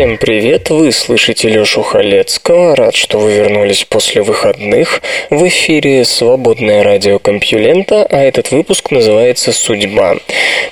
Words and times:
Всем 0.00 0.16
привет, 0.16 0.70
вы 0.70 0.92
слышите 0.92 1.50
Лёшу 1.50 1.82
Халецкого, 1.82 2.74
рад, 2.74 2.94
что 2.94 3.18
вы 3.18 3.34
вернулись 3.34 3.84
после 3.84 4.22
выходных. 4.22 5.02
В 5.28 5.46
эфире 5.46 6.06
свободное 6.06 6.82
радио 6.82 7.18
Компьюлента, 7.18 8.06
а 8.08 8.22
этот 8.22 8.50
выпуск 8.50 8.92
называется 8.92 9.52
«Судьба». 9.52 10.16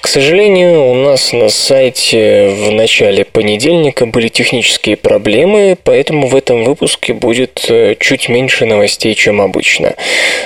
К 0.01 0.07
сожалению, 0.07 0.83
у 0.83 0.95
нас 0.95 1.35
на 1.35 1.51
сайте 1.51 2.49
в 2.49 2.71
начале 2.71 3.27
понедельника 3.27 4.07
были 4.07 4.29
технические 4.29 4.97
проблемы, 4.97 5.77
поэтому 5.85 6.29
в 6.29 6.35
этом 6.35 6.65
выпуске 6.65 7.13
будет 7.13 7.67
э, 7.69 7.97
чуть 8.01 8.31
меньше 8.31 8.65
новостей, 8.65 9.15
чем 9.15 9.43
обычно. 9.43 9.95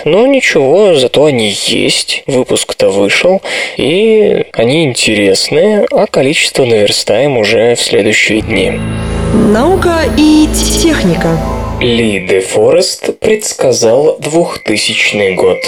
Но 0.04 0.26
ничего, 0.26 0.94
зато 0.94 1.26
они 1.26 1.54
есть, 1.66 2.24
выпуск-то 2.26 2.90
вышел, 2.90 3.42
и 3.76 4.46
они 4.52 4.84
интересные, 4.84 5.86
а 5.92 6.06
количество 6.06 6.64
наверстаем 6.64 7.36
уже 7.38 7.76
в 7.76 7.80
следующие 7.80 8.40
дни. 8.40 8.71
Наука 9.52 10.04
и 10.18 10.48
техника. 10.82 11.38
Ли 11.82 12.26
де 12.28 12.40
Форест 12.40 13.18
предсказал 13.20 14.18
2000 14.66 15.34
год. 15.34 15.58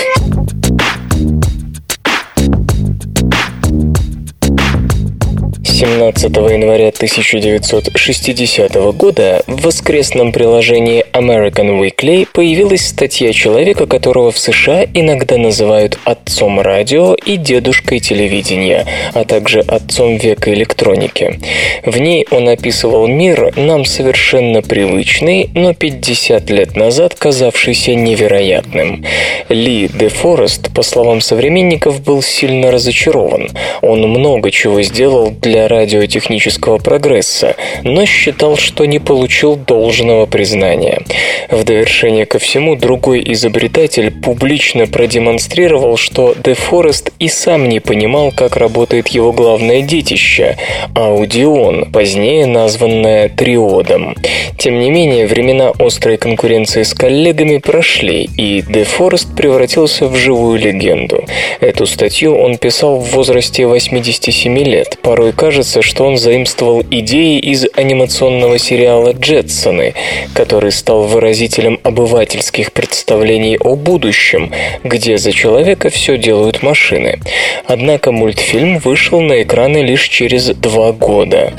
17 5.84 6.34
января 6.50 6.88
1960 6.88 8.74
года 8.96 9.42
в 9.46 9.64
воскресном 9.64 10.32
приложении 10.32 11.04
American 11.12 11.78
Weekly 11.78 12.26
появилась 12.32 12.86
статья 12.86 13.34
человека, 13.34 13.86
которого 13.86 14.32
в 14.32 14.38
США 14.38 14.86
иногда 14.94 15.36
называют 15.36 15.98
отцом 16.04 16.58
радио 16.58 17.14
и 17.14 17.36
дедушкой 17.36 18.00
телевидения, 18.00 18.86
а 19.12 19.26
также 19.26 19.60
отцом 19.60 20.16
века 20.16 20.54
электроники. 20.54 21.38
В 21.84 21.98
ней 21.98 22.26
он 22.30 22.48
описывал 22.48 23.06
мир, 23.06 23.52
нам 23.58 23.84
совершенно 23.84 24.62
привычный, 24.62 25.50
но 25.52 25.74
50 25.74 26.48
лет 26.48 26.76
назад 26.76 27.14
казавшийся 27.14 27.94
невероятным. 27.94 29.04
Ли 29.50 29.90
де 29.92 30.08
Форест, 30.08 30.72
по 30.72 30.80
словам 30.80 31.20
современников, 31.20 32.00
был 32.02 32.22
сильно 32.22 32.70
разочарован. 32.70 33.50
Он 33.82 34.00
много 34.08 34.50
чего 34.50 34.80
сделал 34.80 35.30
для 35.30 35.68
радиотехнического 35.74 36.78
прогресса, 36.78 37.56
но 37.82 38.06
считал, 38.06 38.56
что 38.56 38.84
не 38.84 38.98
получил 38.98 39.56
должного 39.56 40.26
признания. 40.26 41.02
В 41.50 41.64
довершение 41.64 42.26
ко 42.26 42.38
всему, 42.38 42.76
другой 42.76 43.22
изобретатель 43.32 44.10
публично 44.10 44.86
продемонстрировал, 44.86 45.96
что 45.96 46.34
Де 46.42 46.54
Форест 46.54 47.12
и 47.18 47.28
сам 47.28 47.68
не 47.68 47.80
понимал, 47.80 48.32
как 48.32 48.56
работает 48.56 49.08
его 49.08 49.32
главное 49.32 49.82
детище– 49.82 50.56
аудион, 50.94 51.90
позднее 51.92 52.46
названное 52.46 53.28
триодом. 53.28 54.14
Тем 54.58 54.78
не 54.78 54.90
менее, 54.90 55.26
времена 55.26 55.72
острой 55.78 56.16
конкуренции 56.16 56.82
с 56.82 56.94
коллегами 56.94 57.58
прошли, 57.58 58.28
и 58.36 58.62
Де 58.62 58.84
Форест 58.84 59.34
превратился 59.36 60.06
в 60.06 60.16
живую 60.16 60.58
легенду. 60.58 61.24
Эту 61.60 61.86
статью 61.86 62.36
он 62.36 62.56
писал 62.58 62.98
в 62.98 63.10
возрасте 63.12 63.66
87 63.66 64.58
лет. 64.58 64.98
Порой 65.02 65.32
кажется, 65.32 65.53
что 65.62 66.04
он 66.04 66.16
заимствовал 66.16 66.82
идеи 66.90 67.38
из 67.38 67.66
анимационного 67.74 68.58
сериала 68.58 69.12
«Джетсоны», 69.12 69.94
который 70.34 70.72
стал 70.72 71.04
выразителем 71.04 71.78
обывательских 71.82 72.72
представлений 72.72 73.56
о 73.58 73.76
будущем, 73.76 74.52
где 74.82 75.18
за 75.18 75.32
человека 75.32 75.90
все 75.90 76.18
делают 76.18 76.62
машины. 76.62 77.20
Однако 77.66 78.12
мультфильм 78.12 78.78
вышел 78.78 79.20
на 79.20 79.42
экраны 79.42 79.78
лишь 79.78 80.08
через 80.08 80.46
два 80.46 80.92
года. 80.92 81.52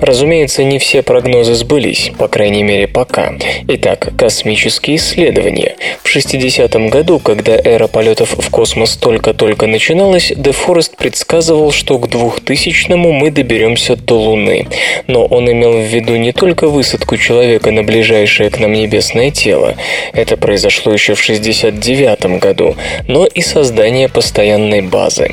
Разумеется, 0.00 0.64
не 0.64 0.78
все 0.78 1.02
прогнозы 1.02 1.54
сбылись, 1.54 2.12
по 2.18 2.28
крайней 2.28 2.62
мере 2.62 2.86
пока. 2.86 3.32
Итак, 3.68 4.12
космические 4.16 4.96
исследования. 4.96 5.76
В 6.02 6.14
60-м 6.14 6.88
году, 6.88 7.18
когда 7.18 7.56
эра 7.56 7.86
полетов 7.86 8.34
в 8.38 8.50
космос 8.50 8.96
только-только 8.96 9.66
начиналась, 9.66 10.32
Де 10.34 10.52
Форест 10.52 10.96
предсказывал, 10.96 11.72
что 11.72 11.98
к 11.98 12.06
2000-му 12.08 13.12
мы 13.12 13.30
доберемся 13.42 13.96
до 13.96 14.14
Луны. 14.14 14.68
Но 15.08 15.26
он 15.26 15.50
имел 15.50 15.72
в 15.72 15.82
виду 15.82 16.14
не 16.16 16.32
только 16.32 16.68
высадку 16.68 17.16
человека 17.16 17.72
на 17.72 17.82
ближайшее 17.82 18.50
к 18.50 18.60
нам 18.60 18.72
небесное 18.72 19.30
тело, 19.30 19.74
это 20.12 20.36
произошло 20.36 20.92
еще 20.92 21.14
в 21.14 21.20
69 21.20 22.38
году, 22.38 22.76
но 23.08 23.26
и 23.26 23.40
создание 23.40 24.08
постоянной 24.08 24.82
базы. 24.82 25.32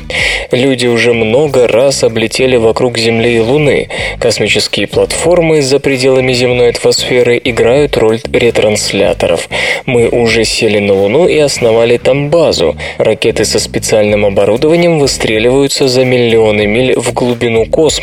Люди 0.50 0.86
уже 0.86 1.14
много 1.14 1.68
раз 1.68 2.02
облетели 2.02 2.56
вокруг 2.56 2.98
Земли 2.98 3.36
и 3.36 3.38
Луны. 3.38 3.88
Космические 4.18 4.88
платформы 4.88 5.62
за 5.62 5.78
пределами 5.78 6.32
земной 6.32 6.70
атмосферы 6.70 7.40
играют 7.42 7.96
роль 7.96 8.20
ретрансляторов. 8.32 9.48
Мы 9.86 10.08
уже 10.08 10.44
сели 10.44 10.78
на 10.78 10.94
Луну 10.94 11.28
и 11.28 11.38
основали 11.38 11.96
там 11.96 12.28
базу. 12.28 12.76
Ракеты 12.98 13.44
со 13.44 13.60
специальным 13.60 14.26
оборудованием 14.26 14.98
выстреливаются 14.98 15.86
за 15.86 16.04
миллионы 16.04 16.66
миль 16.66 16.98
в 16.98 17.12
глубину 17.12 17.66
космоса 17.66 17.99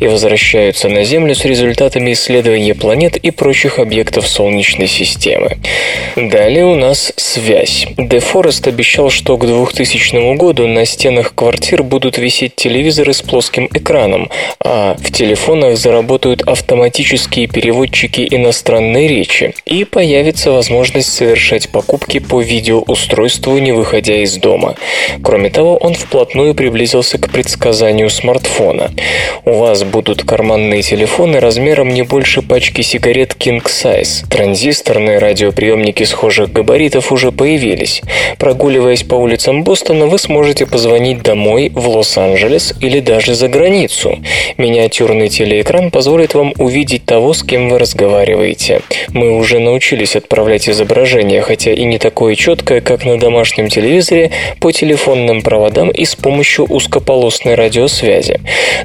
и 0.00 0.06
возвращаются 0.06 0.88
на 0.88 1.04
Землю 1.04 1.34
с 1.34 1.44
результатами 1.44 2.12
исследования 2.12 2.74
планет 2.74 3.16
и 3.16 3.30
прочих 3.30 3.78
объектов 3.78 4.26
Солнечной 4.26 4.88
системы. 4.88 5.58
Далее 6.16 6.64
у 6.64 6.74
нас 6.74 7.12
связь. 7.16 7.86
Де 7.96 8.20
Форест 8.20 8.66
обещал, 8.66 9.10
что 9.10 9.36
к 9.36 9.46
2000 9.46 10.36
году 10.36 10.66
на 10.66 10.84
стенах 10.84 11.34
квартир 11.34 11.82
будут 11.82 12.18
висеть 12.18 12.56
телевизоры 12.56 13.12
с 13.12 13.22
плоским 13.22 13.68
экраном, 13.72 14.30
а 14.60 14.96
в 14.98 15.12
телефонах 15.12 15.76
заработают 15.76 16.42
автоматические 16.42 17.46
переводчики 17.46 18.26
иностранной 18.30 19.06
речи 19.06 19.54
и 19.64 19.84
появится 19.84 20.52
возможность 20.52 21.12
совершать 21.12 21.68
покупки 21.68 22.18
по 22.18 22.40
видеоустройству, 22.40 23.58
не 23.58 23.72
выходя 23.72 24.22
из 24.22 24.36
дома. 24.36 24.74
Кроме 25.22 25.50
того, 25.50 25.76
он 25.76 25.94
вплотную 25.94 26.54
приблизился 26.54 27.18
к 27.18 27.30
предсказанию 27.30 28.10
смартфона. 28.10 28.90
У 29.44 29.52
вас 29.52 29.84
будут 29.84 30.24
карманные 30.24 30.82
телефоны 30.82 31.40
размером 31.40 31.88
не 31.88 32.02
больше 32.02 32.42
пачки 32.42 32.82
сигарет 32.82 33.36
King 33.38 33.62
Size. 33.64 34.28
Транзисторные 34.28 35.18
радиоприемники 35.18 36.04
схожих 36.04 36.52
габаритов 36.52 37.12
уже 37.12 37.32
появились. 37.32 38.02
Прогуливаясь 38.38 39.02
по 39.02 39.14
улицам 39.14 39.64
Бостона, 39.64 40.06
вы 40.06 40.18
сможете 40.18 40.66
позвонить 40.66 41.22
домой 41.22 41.70
в 41.74 41.88
Лос-Анджелес 41.88 42.74
или 42.80 43.00
даже 43.00 43.34
за 43.34 43.48
границу. 43.48 44.18
Миниатюрный 44.58 45.28
телеэкран 45.28 45.90
позволит 45.90 46.34
вам 46.34 46.52
увидеть 46.58 47.04
того, 47.04 47.32
с 47.32 47.42
кем 47.42 47.68
вы 47.68 47.78
разговариваете. 47.78 48.82
Мы 49.08 49.36
уже 49.36 49.58
научились 49.58 50.16
отправлять 50.16 50.68
изображение, 50.68 51.42
хотя 51.42 51.72
и 51.72 51.84
не 51.84 51.98
такое 51.98 52.34
четкое, 52.34 52.80
как 52.80 53.04
на 53.04 53.18
домашнем 53.18 53.68
телевизоре, 53.68 54.30
по 54.60 54.72
телефонным 54.72 55.42
проводам 55.42 55.90
и 55.90 56.04
с 56.04 56.14
помощью 56.14 56.66
узкополосной 56.66 57.54
радиосвязи. 57.54 58.40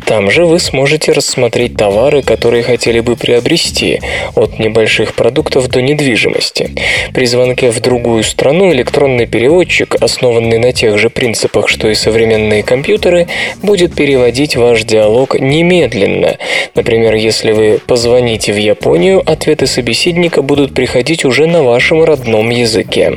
Там 0.05 0.22
же 0.29 0.45
вы 0.45 0.59
сможете 0.59 1.11
рассмотреть 1.11 1.75
товары, 1.75 2.21
которые 2.21 2.63
хотели 2.63 2.99
бы 2.99 3.15
приобрести, 3.15 3.99
от 4.35 4.59
небольших 4.59 5.13
продуктов 5.15 5.67
до 5.69 5.81
недвижимости. 5.81 6.71
При 7.13 7.25
звонке 7.25 7.71
в 7.71 7.79
другую 7.79 8.23
страну 8.23 8.71
электронный 8.71 9.27
переводчик, 9.27 9.95
основанный 9.99 10.59
на 10.59 10.71
тех 10.71 10.97
же 10.97 11.09
принципах, 11.09 11.67
что 11.67 11.89
и 11.89 11.95
современные 11.95 12.63
компьютеры, 12.63 13.27
будет 13.61 13.95
переводить 13.95 14.55
ваш 14.55 14.83
диалог 14.83 15.39
немедленно. 15.39 16.37
Например, 16.75 17.15
если 17.15 17.51
вы 17.51 17.79
позвоните 17.85 18.53
в 18.53 18.57
Японию, 18.57 19.21
ответы 19.25 19.67
собеседника 19.67 20.41
будут 20.41 20.73
приходить 20.73 21.25
уже 21.25 21.47
на 21.47 21.63
вашем 21.63 22.03
родном 22.03 22.49
языке. 22.49 23.13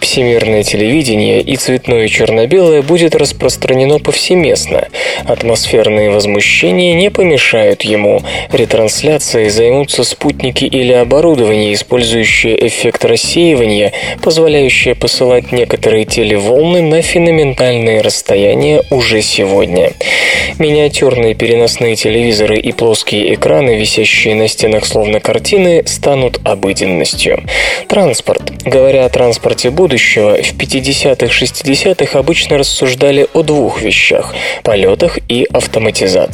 Всемирное 0.00 0.62
телевидение 0.62 1.40
и 1.40 1.56
цветное 1.56 2.08
черно-белое 2.08 2.82
будет 2.82 3.14
распространено 3.14 3.98
повсеместно. 3.98 4.88
Атмосферные 5.24 6.10
возмущения 6.10 6.39
возмущения 6.40 6.94
не 6.94 7.10
помешают 7.10 7.82
ему. 7.82 8.22
Ретрансляцией 8.50 9.50
займутся 9.50 10.04
спутники 10.04 10.64
или 10.64 10.94
оборудование, 10.94 11.74
использующее 11.74 12.66
эффект 12.66 13.04
рассеивания, 13.04 13.92
позволяющее 14.22 14.94
посылать 14.94 15.52
некоторые 15.52 16.06
телеволны 16.06 16.80
на 16.80 17.02
феноменальные 17.02 18.00
расстояния 18.00 18.82
уже 18.88 19.20
сегодня. 19.20 19.92
Миниатюрные 20.58 21.34
переносные 21.34 21.94
телевизоры 21.94 22.56
и 22.56 22.72
плоские 22.72 23.34
экраны, 23.34 23.76
висящие 23.78 24.34
на 24.34 24.48
стенах 24.48 24.86
словно 24.86 25.20
картины, 25.20 25.82
станут 25.86 26.40
обыденностью. 26.44 27.42
Транспорт. 27.86 28.50
Говоря 28.64 29.04
о 29.04 29.08
транспорте 29.10 29.70
будущего, 29.70 30.36
в 30.36 30.56
50-х-60-х 30.56 32.18
обычно 32.18 32.56
рассуждали 32.56 33.26
о 33.34 33.42
двух 33.42 33.82
вещах– 33.82 34.34
полетах 34.62 35.18
и 35.28 35.46
автоматизации. 35.52 36.29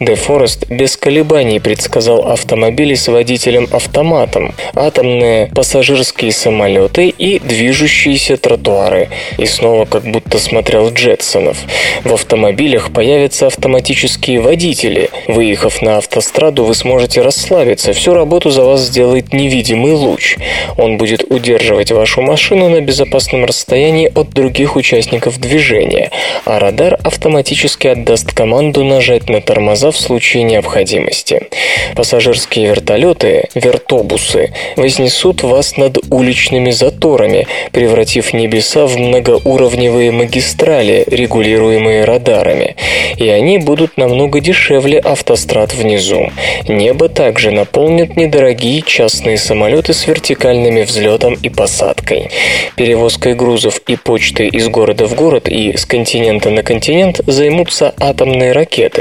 Де 0.00 0.14
Форест 0.14 0.68
без 0.68 0.96
колебаний 0.96 1.60
предсказал 1.60 2.28
автомобили 2.28 2.94
с 2.94 3.08
водителем-автоматом, 3.08 4.54
атомные 4.74 5.46
пассажирские 5.54 6.32
самолеты 6.32 7.08
и 7.08 7.38
движущиеся 7.38 8.36
тротуары. 8.36 9.08
И 9.38 9.46
снова 9.46 9.84
как 9.84 10.02
будто 10.02 10.38
смотрел 10.38 10.92
Джетсонов. 10.92 11.58
В 12.04 12.12
автомобилях 12.14 12.92
появятся 12.92 13.46
автоматические 13.46 14.40
водители. 14.40 15.10
Выехав 15.28 15.82
на 15.82 15.98
автостраду, 15.98 16.64
вы 16.64 16.74
сможете 16.74 17.22
расслабиться. 17.22 17.92
Всю 17.92 18.14
работу 18.14 18.50
за 18.50 18.64
вас 18.64 18.80
сделает 18.80 19.32
невидимый 19.32 19.92
луч. 19.92 20.36
Он 20.76 20.96
будет 20.98 21.24
удерживать 21.30 21.92
вашу 21.92 22.22
машину 22.22 22.68
на 22.68 22.80
безопасном 22.80 23.44
расстоянии 23.44 24.10
от 24.12 24.30
других 24.30 24.76
участников 24.76 25.38
движения, 25.38 26.10
а 26.44 26.58
радар 26.58 26.98
автоматически 27.04 27.88
отдаст 27.88 28.32
команду 28.32 28.84
нажать 29.12 29.28
на 29.28 29.40
тормоза 29.40 29.90
в 29.90 29.96
случае 29.96 30.44
необходимости. 30.44 31.48
Пассажирские 31.94 32.68
вертолеты, 32.68 33.48
вертобусы, 33.54 34.52
вознесут 34.76 35.42
вас 35.42 35.76
над 35.76 35.98
уличными 36.10 36.70
заторами, 36.70 37.46
превратив 37.72 38.32
небеса 38.32 38.86
в 38.86 38.96
многоуровневые 38.96 40.12
магистрали, 40.12 41.04
регулируемые 41.06 42.04
радарами. 42.04 42.76
И 43.18 43.28
они 43.28 43.58
будут 43.58 43.98
намного 43.98 44.40
дешевле 44.40 44.98
автострад 44.98 45.74
внизу. 45.74 46.30
Небо 46.68 47.08
также 47.08 47.50
наполнят 47.50 48.16
недорогие 48.16 48.82
частные 48.82 49.36
самолеты 49.36 49.92
с 49.92 50.06
вертикальными 50.06 50.82
взлетом 50.82 51.34
и 51.34 51.50
посадкой. 51.50 52.30
Перевозкой 52.76 53.34
грузов 53.34 53.80
и 53.86 53.96
почты 53.96 54.46
из 54.46 54.68
города 54.68 55.06
в 55.06 55.14
город 55.14 55.48
и 55.48 55.76
с 55.76 55.84
континента 55.84 56.50
на 56.50 56.62
континент 56.62 57.20
займутся 57.26 57.94
атомные 57.98 58.52
ракеты. 58.52 58.91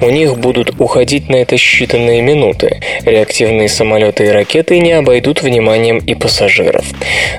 У 0.00 0.10
них 0.10 0.38
будут 0.38 0.74
уходить 0.78 1.28
на 1.28 1.36
это 1.36 1.56
считанные 1.56 2.20
минуты. 2.20 2.80
Реактивные 3.04 3.68
самолеты 3.68 4.26
и 4.26 4.28
ракеты 4.28 4.78
не 4.78 4.92
обойдут 4.92 5.42
вниманием 5.42 5.98
и 5.98 6.14
пассажиров. 6.14 6.84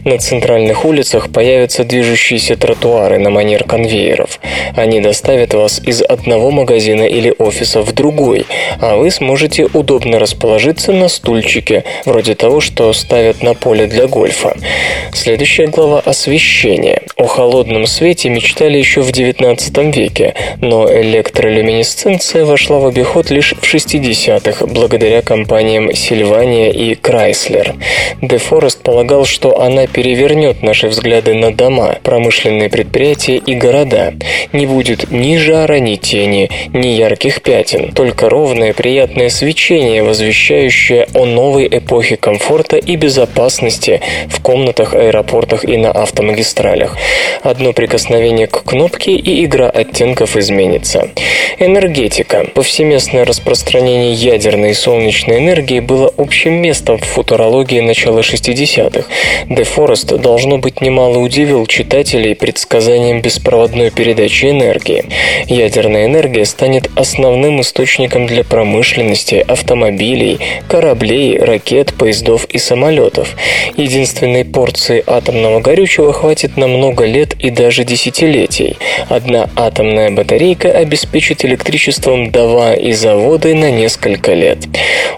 На 0.04 0.18
центральных 0.18 0.86
улицах 0.86 1.32
появятся 1.32 1.84
движущиеся 1.84 2.56
тротуары 2.56 3.20
на 3.20 3.30
манер 3.30 3.64
конвейеров. 3.64 4.40
Они 4.76 5.02
доставят 5.02 5.54
вас 5.54 5.82
из 5.86 6.02
одного 6.02 6.52
магазина 6.52 7.04
или 7.04 7.34
офиса 7.38 7.82
в 7.82 7.94
другой, 7.94 8.46
а 8.82 8.96
вы 8.96 9.12
сможете 9.12 9.66
удобно 9.66 10.20
расположиться 10.20 10.92
на 10.92 11.08
стульчике, 11.08 11.84
вроде 12.06 12.36
того, 12.36 12.62
что 12.62 12.92
ставят 12.94 13.44
на 13.44 13.54
поле 13.54 13.88
для 13.88 14.08
гольфа. 14.08 14.56
Следующая 15.14 15.68
глава– 15.68 16.02
освещение. 16.06 17.02
О 17.16 17.26
холодном 17.26 17.88
свете 17.88 18.30
мечтали 18.30 18.78
еще 18.78 19.02
в 19.02 19.10
XIX 19.10 19.92
веке, 19.92 20.34
но 20.62 20.88
электролюминесценция 21.88 22.46
вошла 22.46 22.80
в 22.80 22.86
обиход 22.88 23.30
лишь 23.30 23.54
в 23.54 23.64
60-х 23.64 24.66
благодаря 24.66 25.22
компаниям 25.22 25.94
Сильвания 25.94 26.70
и 26.70 26.96
Крайслер. 26.96 27.76
Де 28.22 28.38
Форест 28.38 28.82
полагал, 28.82 29.26
что 29.26 29.62
она 29.62 29.88
перевернет 29.88 30.64
наши 30.64 30.88
взгляды 30.88 31.34
на 31.34 31.54
дома, 31.54 31.98
промышленные 32.04 32.70
предприятия 32.70 33.38
и 33.38 33.56
города. 33.56 34.14
Не 34.54 34.66
будет 34.66 35.12
ни 35.12 35.38
жара, 35.38 35.80
ни 35.80 35.96
тени, 35.96 36.50
ни 36.74 36.88
ярких 36.88 37.42
пятен, 37.42 37.92
только 37.94 38.30
ровное 38.30 38.74
приятное 38.74 39.30
свечение, 39.30 40.04
возвещающее 40.04 41.08
о 41.14 41.26
новой 41.26 41.68
эпохе 41.68 42.18
комфорта 42.18 42.78
и 42.78 42.96
безопасности 42.96 44.02
в 44.30 44.42
комнатах, 44.42 44.94
аэропортах 44.94 45.64
и 45.64 45.78
на 45.78 45.92
автомагистралях. 45.92 46.98
Одно 47.44 47.72
прикосновение 47.72 48.48
к 48.48 48.64
кнопке 48.64 49.12
и 49.12 49.46
игра 49.46 49.70
оттенков 49.70 50.36
изменится. 50.36 51.10
Энергетика. 51.78 52.44
Повсеместное 52.56 53.24
распространение 53.24 54.12
ядерной 54.12 54.72
и 54.72 54.74
солнечной 54.74 55.38
энергии 55.38 55.80
было 55.80 56.12
общим 56.18 56.54
местом 56.54 56.98
в 56.98 57.06
футурологии 57.06 57.82
начала 57.82 58.22
60-х. 58.22 59.08
Де 59.48 59.64
Форест, 59.64 60.08
должно 60.08 60.58
быть, 60.58 60.82
немало 60.82 61.20
удивил 61.20 61.68
читателей 61.68 62.34
предсказанием 62.34 63.22
беспроводной 63.22 63.92
передачи 63.92 64.46
энергии. 64.46 65.06
Ядерная 65.46 66.06
энергия 66.06 66.46
станет 66.46 66.90
основным 66.96 67.62
источником 67.62 68.26
для 68.26 68.44
промышленности, 68.44 69.46
автомобилей, 69.48 70.40
кораблей, 70.68 71.38
ракет, 71.38 71.94
поездов 71.94 72.46
и 72.46 72.58
самолетов. 72.58 73.36
Единственной 73.76 74.46
порции 74.46 75.04
атомного 75.06 75.60
горючего 75.60 76.12
хватит 76.12 76.58
на 76.58 76.68
много 76.68 77.06
лет 77.06 77.36
и 77.38 77.52
даже 77.52 77.84
десятилетий. 77.84 78.78
Одна 79.10 79.48
атомная 79.56 80.10
батарейка 80.10 80.72
обеспечит 80.72 81.46
электричеством 81.68 82.32
дома 82.32 82.74
и 82.74 82.94
заводы 82.94 83.54
на 83.54 83.70
несколько 83.70 84.34
лет. 84.34 84.60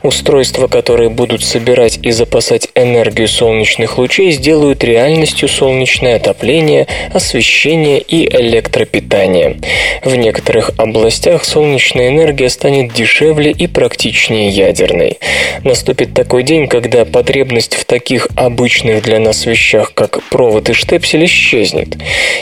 Устройства, 0.02 0.68
которые 0.68 1.10
будут 1.10 1.44
собирать 1.44 2.00
и 2.02 2.10
запасать 2.10 2.70
энергию 2.74 3.28
солнечных 3.28 3.98
лучей, 4.00 4.32
сделают 4.32 4.84
реальностью 4.84 5.48
солнечное 5.48 6.16
отопление, 6.16 6.88
освещение 7.14 8.00
и 8.00 8.26
электропитание. 8.36 9.58
В 10.04 10.16
некоторых 10.16 10.72
областях 10.78 11.44
солнечная 11.44 12.10
энергия 12.10 12.50
станет 12.50 12.94
дешевле 12.94 13.52
и 13.52 13.68
практичнее 13.68 14.50
ядерной. 14.50 15.20
Наступит 15.64 16.16
такой 16.16 16.44
день, 16.44 16.68
когда 16.68 17.06
потребность 17.06 17.76
в 17.76 17.86
таких 17.86 18.28
обычных 18.36 19.04
для 19.04 19.20
нас 19.20 19.46
вещах, 19.46 19.94
как 19.94 20.24
провод 20.30 20.70
и 20.70 20.74
штепсель, 20.74 21.26
исчезнет. 21.26 21.98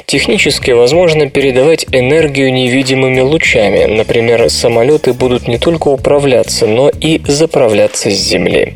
Технически 0.05 0.71
возможно 0.71 1.29
передавать 1.29 1.85
энергию 1.91 2.53
невидимыми 2.53 3.19
лучами. 3.19 3.96
Например, 3.97 4.47
самолеты 4.51 5.13
будут 5.13 5.47
не 5.47 5.57
только 5.57 5.87
управляться, 5.87 6.67
но 6.67 6.89
и 6.89 7.19
заправляться 7.27 8.11
с 8.11 8.13
Земли. 8.13 8.75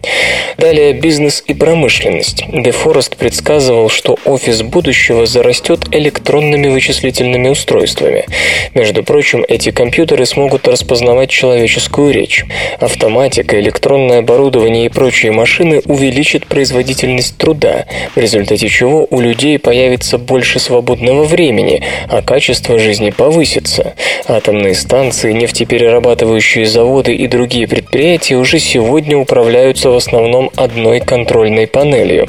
Далее 0.57 0.93
бизнес 0.93 1.43
и 1.45 1.53
промышленность. 1.53 2.43
Де 2.51 2.71
Форест 2.71 3.17
предсказывал, 3.17 3.89
что 3.89 4.17
офис 4.25 4.63
будущего 4.63 5.27
зарастет 5.27 5.81
электронными 5.91 6.69
вычислительными 6.69 7.49
устройствами. 7.49 8.25
Между 8.73 9.03
прочим, 9.03 9.45
эти 9.47 9.69
компьютеры 9.69 10.25
смогут 10.25 10.67
распознавать 10.67 11.29
человеческую 11.29 12.11
речь. 12.11 12.45
Автоматика, 12.79 13.59
электронное 13.59 14.19
оборудование 14.19 14.85
и 14.85 14.89
прочие 14.89 15.31
машины 15.31 15.83
увеличат 15.85 16.47
производительность 16.47 17.37
труда, 17.37 17.85
в 18.15 18.19
результате 18.19 18.69
чего 18.69 19.05
у 19.09 19.19
людей 19.19 19.59
появится 19.59 20.17
больше 20.17 20.59
свободного 20.59 21.25
времени, 21.25 21.83
а 22.09 22.23
качество 22.23 22.79
жизни 22.79 23.11
повысится. 23.11 23.93
Атомные 24.27 24.73
станции, 24.73 25.10
нефтеперерабатывающие 25.11 26.65
заводы 26.65 27.13
и 27.13 27.27
другие 27.27 27.67
предприятия 27.67 28.35
уже 28.35 28.59
сегодня 28.59 29.17
управляются 29.17 29.89
в 29.89 29.95
основном 29.95 30.49
одной 30.55 30.99
контрольной 30.99 31.67
панелью. 31.67 32.27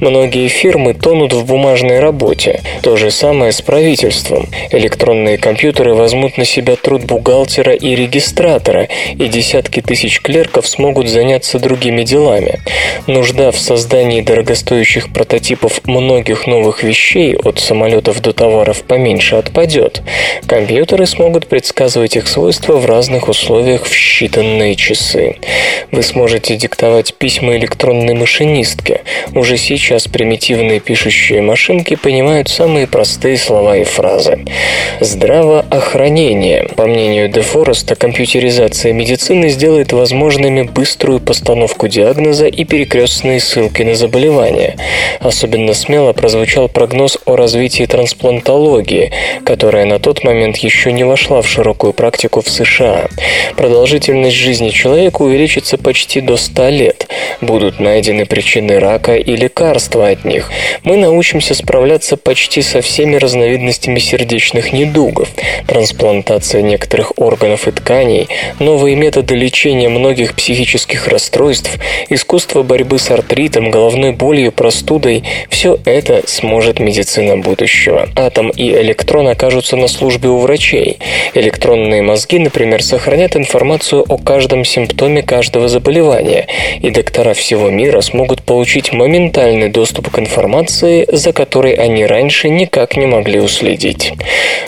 Многие 0.00 0.48
фирмы 0.48 0.94
тонут 0.94 1.32
в 1.32 1.44
бумажной 1.46 2.00
работе. 2.00 2.60
То 2.82 2.96
же 2.96 3.10
самое 3.10 3.52
с 3.52 3.62
правительством. 3.62 4.48
Электронные 4.70 5.38
компьютеры 5.38 5.94
возьмут 5.94 6.36
на 6.36 6.44
себя 6.44 6.76
труд 6.76 7.04
бухгалтера 7.04 7.72
и 7.72 7.94
регистратора, 7.94 8.88
и 9.12 9.28
десятки 9.28 9.80
тысяч 9.80 10.20
клерков 10.20 10.66
смогут 10.66 11.08
заняться 11.08 11.58
другими 11.58 12.02
делами. 12.02 12.60
Нужда 13.06 13.52
в 13.52 13.58
создании 13.58 14.20
дорогостоящих 14.20 15.12
прототипов 15.12 15.80
многих 15.84 16.46
новых 16.46 16.82
вещей, 16.82 17.36
от 17.36 17.60
самолетов 17.60 18.20
до 18.20 18.32
товаров 18.32 18.82
поменьше, 18.82 19.36
отпадет. 19.36 20.02
Компьютеры 20.46 21.06
смогут 21.06 21.46
предсказывать 21.46 22.15
их 22.16 22.26
свойства 22.28 22.76
в 22.76 22.86
разных 22.86 23.28
условиях 23.28 23.84
в 23.84 23.92
считанные 23.92 24.74
часы. 24.74 25.36
Вы 25.92 26.02
сможете 26.02 26.56
диктовать 26.56 27.14
письма 27.14 27.56
электронной 27.56 28.14
машинистке. 28.14 29.02
Уже 29.34 29.56
сейчас 29.56 30.08
примитивные 30.08 30.80
пишущие 30.80 31.42
машинки 31.42 31.94
понимают 31.94 32.48
самые 32.48 32.86
простые 32.86 33.36
слова 33.36 33.76
и 33.76 33.84
фразы. 33.84 34.40
Здравоохранение. 35.00 36.68
По 36.76 36.86
мнению 36.86 37.28
Дефореста, 37.28 37.94
компьютеризация 37.94 38.92
медицины 38.92 39.48
сделает 39.50 39.92
возможными 39.92 40.62
быструю 40.62 41.20
постановку 41.20 41.86
диагноза 41.86 42.46
и 42.46 42.64
перекрестные 42.64 43.40
ссылки 43.40 43.82
на 43.82 43.94
заболевания. 43.94 44.76
Особенно 45.20 45.74
смело 45.74 46.12
прозвучал 46.12 46.68
прогноз 46.68 47.18
о 47.26 47.36
развитии 47.36 47.84
трансплантологии, 47.84 49.12
которая 49.44 49.84
на 49.84 49.98
тот 49.98 50.24
момент 50.24 50.56
еще 50.58 50.92
не 50.92 51.04
вошла 51.04 51.42
в 51.42 51.48
широкую 51.48 51.92
практику 51.92 52.05
в 52.42 52.48
США. 52.48 53.08
Продолжительность 53.56 54.36
жизни 54.36 54.70
человека 54.70 55.22
увеличится 55.22 55.78
почти 55.78 56.20
до 56.20 56.36
100 56.36 56.68
лет. 56.68 57.08
Будут 57.40 57.80
найдены 57.80 58.26
причины 58.26 58.78
рака 58.78 59.16
и 59.16 59.36
лекарства 59.36 60.08
от 60.08 60.24
них. 60.24 60.50
Мы 60.84 60.96
научимся 60.96 61.54
справляться 61.54 62.16
почти 62.16 62.62
со 62.62 62.80
всеми 62.80 63.16
разновидностями 63.16 63.98
сердечных 63.98 64.72
недугов. 64.72 65.28
Трансплантация 65.66 66.62
некоторых 66.62 67.12
органов 67.18 67.68
и 67.68 67.72
тканей, 67.72 68.28
новые 68.58 68.96
методы 68.96 69.34
лечения 69.34 69.88
многих 69.88 70.34
психических 70.34 71.08
расстройств, 71.08 71.70
искусство 72.08 72.62
борьбы 72.62 72.98
с 72.98 73.10
артритом, 73.10 73.70
головной 73.70 74.12
болью, 74.12 74.52
простудой– 74.52 75.24
все 75.50 75.78
это 75.84 76.22
сможет 76.26 76.80
медицина 76.80 77.36
будущего. 77.36 78.08
Атом 78.16 78.50
и 78.50 78.70
электрон 78.70 79.28
окажутся 79.28 79.76
на 79.76 79.88
службе 79.88 80.28
у 80.28 80.38
врачей. 80.38 80.98
Электронные 81.34 81.95
мозги, 82.02 82.38
например, 82.38 82.82
сохранят 82.82 83.36
информацию 83.36 84.04
о 84.08 84.18
каждом 84.18 84.64
симптоме 84.64 85.22
каждого 85.22 85.68
заболевания, 85.68 86.46
и 86.80 86.90
доктора 86.90 87.34
всего 87.34 87.70
мира 87.70 88.00
смогут 88.00 88.42
получить 88.42 88.92
моментальный 88.92 89.68
доступ 89.68 90.10
к 90.10 90.18
информации, 90.18 91.06
за 91.10 91.32
которой 91.32 91.74
они 91.74 92.06
раньше 92.06 92.48
никак 92.48 92.96
не 92.96 93.06
могли 93.06 93.40
уследить. 93.40 94.12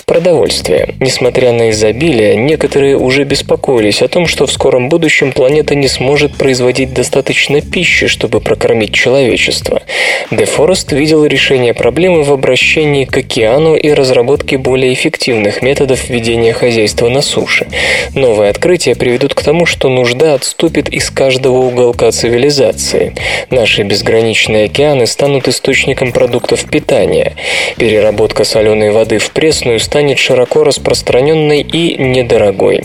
Продовольствие. 0.07 0.95
Несмотря 1.01 1.53
на 1.53 1.71
изобилие, 1.71 2.37
некоторые 2.37 2.97
уже 2.97 3.25
беспокоились 3.25 4.03
о 4.03 4.09
том, 4.09 4.27
что 4.27 4.47
в 4.47 4.53
скором 4.53 4.89
будущем 4.89 5.33
планета 5.33 5.75
не 5.75 5.89
сможет 5.89 6.35
производить 6.37 6.93
достаточно 6.93 7.61
пищи, 7.61 8.07
чтобы 8.07 8.41
прокормить 8.41 8.93
человечество. 8.95 9.83
Дефорест 10.31 10.93
видел 10.93 11.25
решение 11.25 11.75
проблемы 11.75 12.23
в 12.23 12.33
обращении 12.33 13.05
к 13.05 13.17
океану 13.17 13.77
и 13.77 13.91
разработке 13.93 14.59
более 14.59 14.93
эффективных 14.95 15.63
методов 15.63 16.09
ведения 16.09 16.53
хозяйства 16.53 17.08
на 17.09 17.23
суше. 17.23 17.67
Новые 18.15 18.50
открытия 18.50 18.95
приведут 18.95 19.35
к 19.35 19.43
тому, 19.43 19.67
что 19.67 19.88
нужда 19.88 20.35
отступит 20.35 20.88
из 20.88 21.11
каждого 21.11 21.59
уголка 21.59 22.11
цивилизации. 22.11 23.15
Наши 23.50 23.83
безграничные 23.83 24.67
океаны 24.67 25.07
станут 25.07 25.49
источником 25.49 26.12
продуктов 26.12 26.65
питания. 26.69 27.35
Переработка 27.77 28.45
соленой 28.45 28.91
воды 28.91 29.19
в 29.19 29.31
пресную 29.31 29.81
станет 29.81 30.19
широко 30.19 30.65
распространенной 30.65 31.61
и 31.61 31.97
недорогой. 32.03 32.85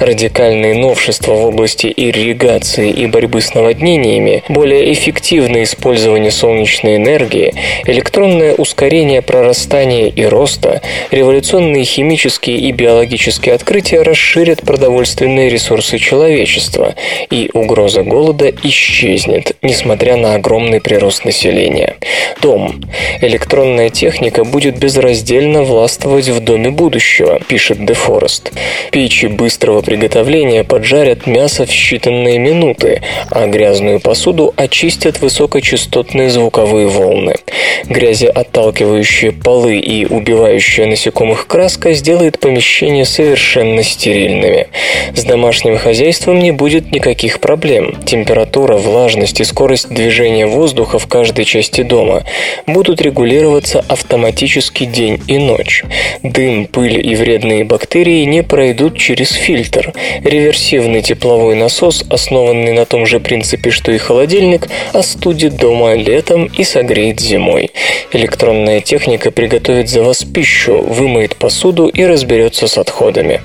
Радикальные 0.00 0.74
новшества 0.74 1.34
в 1.34 1.46
области 1.46 1.92
ирригации 1.94 2.90
и 2.90 3.06
борьбы 3.06 3.40
с 3.40 3.54
наводнениями, 3.54 4.42
более 4.48 4.92
эффективное 4.92 5.64
использование 5.64 6.30
солнечной 6.30 6.96
энергии, 6.96 7.54
электронное 7.86 8.54
ускорение 8.54 9.22
прорастания 9.22 10.08
и 10.08 10.24
роста, 10.24 10.80
революционные 11.10 11.84
химические 11.84 12.58
и 12.58 12.72
биологические 12.72 13.54
открытия 13.62 14.02
расширят 14.02 14.62
продовольственные 14.62 15.48
ресурсы 15.48 15.98
человечества, 15.98 16.96
и 17.30 17.48
угроза 17.54 18.02
голода 18.02 18.52
исчезнет, 18.64 19.56
несмотря 19.62 20.16
на 20.16 20.34
огромный 20.34 20.80
прирост 20.80 21.24
населения. 21.24 21.94
Дом. 22.40 22.80
Электронная 23.20 23.88
техника 23.88 24.42
будет 24.42 24.78
безраздельно 24.78 25.62
властвовать 25.62 26.28
в 26.28 26.40
доме 26.40 26.70
будущего, 26.70 27.38
пишет 27.46 27.86
Де 27.86 27.94
Форест. 27.94 28.50
Печи 28.90 29.26
быстрого 29.28 29.80
приготовления 29.80 30.64
поджарят 30.64 31.28
мясо 31.28 31.64
в 31.64 31.70
считанные 31.70 32.38
минуты, 32.38 33.00
а 33.30 33.46
грязную 33.46 34.00
посуду 34.00 34.52
очистят 34.56 35.20
высокочастотные 35.20 36.30
звуковые 36.30 36.88
волны. 36.88 37.36
Грязеотталкивающие 37.84 39.30
полы 39.30 39.78
и 39.78 40.04
убивающая 40.04 40.86
насекомых 40.86 41.46
краска 41.46 41.92
сделает 41.92 42.40
помещения 42.40 43.04
совершенно 43.04 43.51
стерильными. 43.82 44.68
С 45.14 45.24
домашним 45.24 45.76
хозяйством 45.76 46.38
не 46.38 46.52
будет 46.52 46.90
никаких 46.90 47.40
проблем. 47.40 48.02
Температура, 48.04 48.76
влажность 48.76 49.40
и 49.40 49.44
скорость 49.44 49.88
движения 49.90 50.46
воздуха 50.46 50.98
в 50.98 51.06
каждой 51.06 51.44
части 51.44 51.82
дома 51.82 52.24
будут 52.66 53.02
регулироваться 53.02 53.84
автоматически 53.88 54.84
день 54.84 55.20
и 55.26 55.36
ночь. 55.36 55.84
Дым, 56.22 56.66
пыль 56.66 57.06
и 57.06 57.14
вредные 57.14 57.64
бактерии 57.64 58.24
не 58.24 58.42
пройдут 58.42 58.96
через 58.96 59.32
фильтр. 59.32 59.92
Реверсивный 60.24 61.02
тепловой 61.02 61.54
насос, 61.54 62.04
основанный 62.08 62.72
на 62.72 62.86
том 62.86 63.04
же 63.04 63.20
принципе, 63.20 63.70
что 63.70 63.92
и 63.92 63.98
холодильник, 63.98 64.68
остудит 64.94 65.56
дома 65.56 65.94
летом 65.94 66.46
и 66.46 66.64
согреет 66.64 67.20
зимой. 67.20 67.70
Электронная 68.12 68.80
техника 68.80 69.30
приготовит 69.30 69.90
за 69.90 70.02
вас 70.02 70.24
пищу, 70.24 70.82
вымоет 70.82 71.36
посуду 71.36 71.88
и 71.88 72.04
разберется 72.04 72.66
с 72.66 72.78
отходами. 72.78 73.41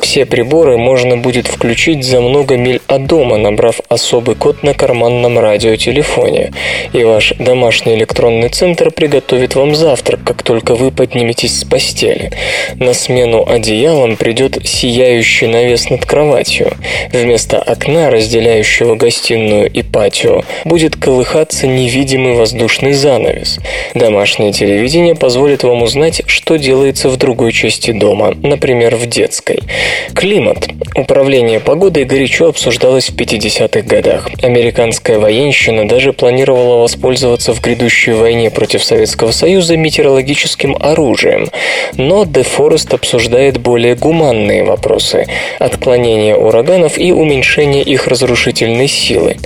Все 0.00 0.24
приборы 0.24 0.78
можно 0.78 1.16
будет 1.16 1.46
включить 1.46 2.04
за 2.04 2.20
много 2.20 2.56
миль 2.56 2.80
от 2.86 3.06
дома, 3.06 3.36
набрав 3.36 3.80
особый 3.88 4.36
код 4.36 4.62
на 4.62 4.74
карманном 4.74 5.38
радиотелефоне. 5.38 6.52
И 6.92 7.04
ваш 7.04 7.34
домашний 7.38 7.94
электронный 7.94 8.48
центр 8.48 8.90
приготовит 8.90 9.54
вам 9.54 9.74
завтрак, 9.74 10.20
как 10.24 10.42
только 10.42 10.74
вы 10.74 10.90
подниметесь 10.90 11.60
с 11.60 11.64
постели. 11.64 12.30
На 12.76 12.94
смену 12.94 13.44
одеялам 13.48 14.16
придет 14.16 14.66
сияющий 14.66 15.46
навес 15.46 15.90
над 15.90 16.06
кроватью. 16.06 16.72
Вместо 17.12 17.58
окна, 17.58 18.10
разделяющего 18.10 18.94
гостиную 18.94 19.70
и 19.70 19.82
патио, 19.82 20.42
будет 20.64 20.96
колыхаться 20.96 21.66
невидимый 21.66 22.34
воздушный 22.34 22.92
занавес. 22.92 23.58
Домашнее 23.94 24.52
телевидение 24.52 25.14
позволит 25.14 25.62
вам 25.62 25.82
узнать, 25.82 26.22
что 26.26 26.56
делается 26.56 27.08
в 27.08 27.16
другой 27.16 27.52
части 27.52 27.90
дома, 27.90 28.34
например, 28.42 28.96
в 28.96 29.06
детской. 29.38 29.60
Климат. 30.14 30.68
Управление 30.94 31.60
погодой 31.60 32.04
горячо 32.04 32.48
обсуждалось 32.48 33.10
в 33.10 33.14
50-х 33.14 33.82
годах. 33.82 34.28
Американская 34.42 35.18
военщина 35.18 35.86
даже 35.86 36.12
планировала 36.12 36.82
воспользоваться 36.82 37.54
в 37.54 37.60
грядущей 37.60 38.12
войне 38.12 38.50
против 38.50 38.82
Советского 38.82 39.30
Союза 39.30 39.76
метеорологическим 39.76 40.76
оружием. 40.80 41.48
Но 41.96 42.24
Де 42.24 42.42
Форест 42.42 42.92
обсуждает 42.94 43.58
более 43.58 43.94
гуманные 43.94 44.64
вопросы– 44.64 45.26
отклонение 45.58 46.36
ураганов 46.36 46.98
и 46.98 47.12
уменьшение 47.12 47.82
их 47.82 48.08
разрушительной 48.08 48.88
силы. 48.88 49.36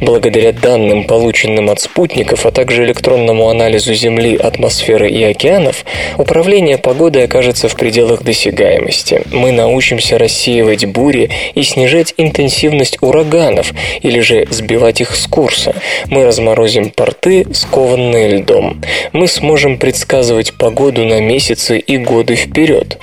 Благодаря 0.00 0.52
данным, 0.52 1.04
полученным 1.04 1.70
от 1.70 1.80
спутников, 1.80 2.46
а 2.46 2.52
также 2.52 2.84
электронному 2.84 3.48
анализу 3.48 3.94
Земли, 3.94 4.36
атмосферы 4.36 5.10
и 5.10 5.22
океанов, 5.24 5.84
управление 6.18 6.78
погодой 6.78 7.24
окажется 7.24 7.68
в 7.68 7.76
пределах 7.76 8.22
досягаемости. 8.22 9.22
Мы 9.40 9.52
научимся 9.52 10.18
рассеивать 10.18 10.84
бури 10.84 11.30
и 11.54 11.62
снижать 11.62 12.12
интенсивность 12.18 12.98
ураганов, 13.00 13.72
или 14.02 14.20
же 14.20 14.46
сбивать 14.50 15.00
их 15.00 15.16
с 15.16 15.26
курса. 15.26 15.74
Мы 16.08 16.26
разморозим 16.26 16.90
порты, 16.90 17.46
скованные 17.54 18.36
льдом. 18.36 18.82
Мы 19.14 19.26
сможем 19.28 19.78
предсказывать 19.78 20.52
погоду 20.58 21.06
на 21.06 21.22
месяцы 21.22 21.78
и 21.78 21.96
годы 21.96 22.36
вперед. 22.36 22.98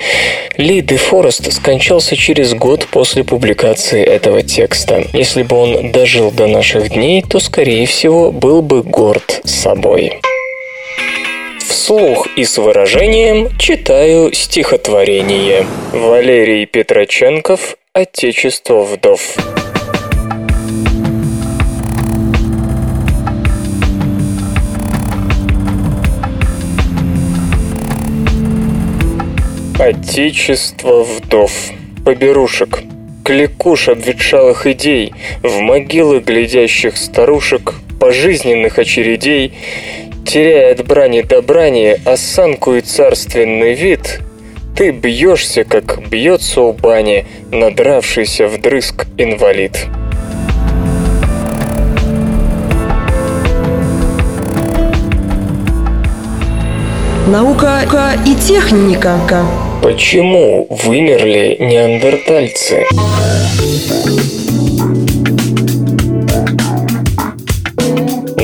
Ли 0.56 0.80
Де 0.80 0.96
Форест 0.96 1.52
скончался 1.52 2.14
через 2.16 2.54
год 2.54 2.86
после 2.86 3.24
публикации 3.24 4.04
этого 4.04 4.42
текста. 4.42 5.02
Если 5.12 5.42
бы 5.42 5.56
он 5.56 5.90
дожил 5.90 6.30
до 6.30 6.46
наших 6.46 6.90
дней, 6.90 7.20
то, 7.28 7.40
скорее 7.40 7.84
всего, 7.86 8.30
был 8.30 8.62
бы 8.62 8.84
горд 8.84 9.40
собой. 9.42 10.20
Вслух 11.68 12.26
и 12.34 12.44
с 12.44 12.56
выражением 12.56 13.50
читаю 13.58 14.32
стихотворение. 14.32 15.66
Валерий 15.92 16.64
Петроченков 16.64 17.76
«Отечество 17.92 18.84
вдов». 18.84 19.36
Отечество 29.78 31.04
вдов, 31.04 31.52
поберушек, 32.02 32.80
кликуш 33.22 33.90
обветшалых 33.90 34.66
идей, 34.66 35.12
в 35.42 35.58
могилы 35.60 36.20
глядящих 36.20 36.96
старушек, 36.96 37.74
пожизненных 38.00 38.78
очередей, 38.78 39.52
теряя 40.28 40.72
от 40.72 40.86
брани 40.86 41.22
до 41.22 41.40
брани 41.40 41.96
осанку 42.04 42.74
и 42.74 42.82
царственный 42.82 43.72
вид, 43.72 44.20
ты 44.76 44.90
бьешься, 44.90 45.64
как 45.64 46.06
бьется 46.06 46.60
у 46.60 46.74
бани, 46.74 47.24
надравшийся 47.50 48.46
вдрызг 48.46 49.06
инвалид. 49.16 49.86
Наука 57.26 58.12
и 58.26 58.34
техника. 58.34 59.18
Почему 59.82 60.66
вымерли 60.68 61.56
неандертальцы? 61.58 62.84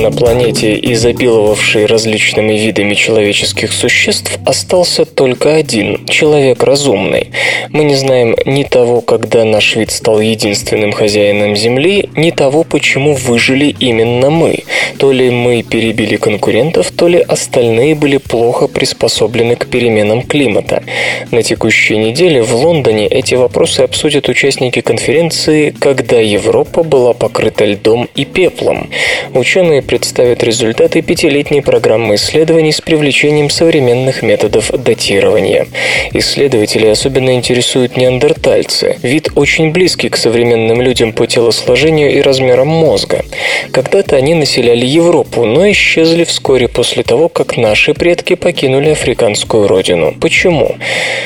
На 0.05 0.11
планете, 0.11 0.77
изобиловавшей 0.79 1.87
различными 1.87 2.53
видами 2.53 2.93
человеческих 2.93 3.73
существ, 3.73 4.37
остался 4.45 5.03
только 5.03 5.55
один– 5.55 6.05
человек 6.07 6.61
разумный. 6.61 7.31
Мы 7.69 7.85
не 7.85 7.95
знаем 7.95 8.35
ни 8.45 8.63
того, 8.63 9.01
когда 9.01 9.43
наш 9.45 9.75
вид 9.75 9.89
стал 9.89 10.19
единственным 10.19 10.91
хозяином 10.91 11.55
Земли, 11.55 12.09
ни 12.15 12.29
того, 12.29 12.63
почему 12.63 13.15
выжили 13.15 13.75
именно 13.79 14.29
мы. 14.29 14.59
То 14.99 15.11
ли 15.11 15.31
мы 15.31 15.63
перебили 15.63 16.17
конкурентов, 16.17 16.91
то 16.91 17.07
ли 17.07 17.19
остальные 17.19 17.95
были 17.95 18.17
плохо 18.17 18.67
приспособлены 18.67 19.55
к 19.55 19.65
переменам 19.65 20.21
климата. 20.21 20.83
На 21.31 21.41
текущей 21.41 21.97
неделе 21.97 22.43
в 22.43 22.53
Лондоне 22.53 23.07
эти 23.07 23.33
вопросы 23.33 23.81
обсудят 23.81 24.29
участники 24.29 24.81
конференции 24.81 25.73
«Когда 25.79 26.19
Европа 26.19 26.83
была 26.83 27.13
покрыта 27.13 27.65
льдом 27.65 28.07
и 28.13 28.23
пеплом». 28.23 28.91
Ученые 29.33 29.81
представят 29.95 30.43
результаты 30.43 31.01
пятилетней 31.01 31.61
программы 31.61 32.15
исследований 32.15 32.73
с 32.73 32.81
привлечением 32.81 33.49
современных 33.49 34.23
методов 34.23 34.69
датирования. 34.71 35.67
Исследователи 36.11 36.85
особенно 36.85 37.33
интересуют 37.33 37.95
неандертальцы. 37.95 38.97
Вид 39.01 39.29
очень 39.35 39.71
близкий 39.71 40.09
к 40.09 40.17
современным 40.17 40.81
людям 40.81 41.13
по 41.13 41.25
телосложению 41.25 42.11
и 42.11 42.19
размерам 42.19 42.67
мозга. 42.67 43.23
Когда-то 43.71 44.17
они 44.17 44.33
населяли 44.33 44.85
Европу, 44.85 45.45
но 45.45 45.71
исчезли 45.71 46.25
вскоре 46.25 46.67
после 46.67 47.03
того, 47.03 47.29
как 47.29 47.55
наши 47.55 47.93
предки 47.93 48.35
покинули 48.35 48.89
африканскую 48.89 49.65
родину. 49.65 50.13
Почему? 50.19 50.75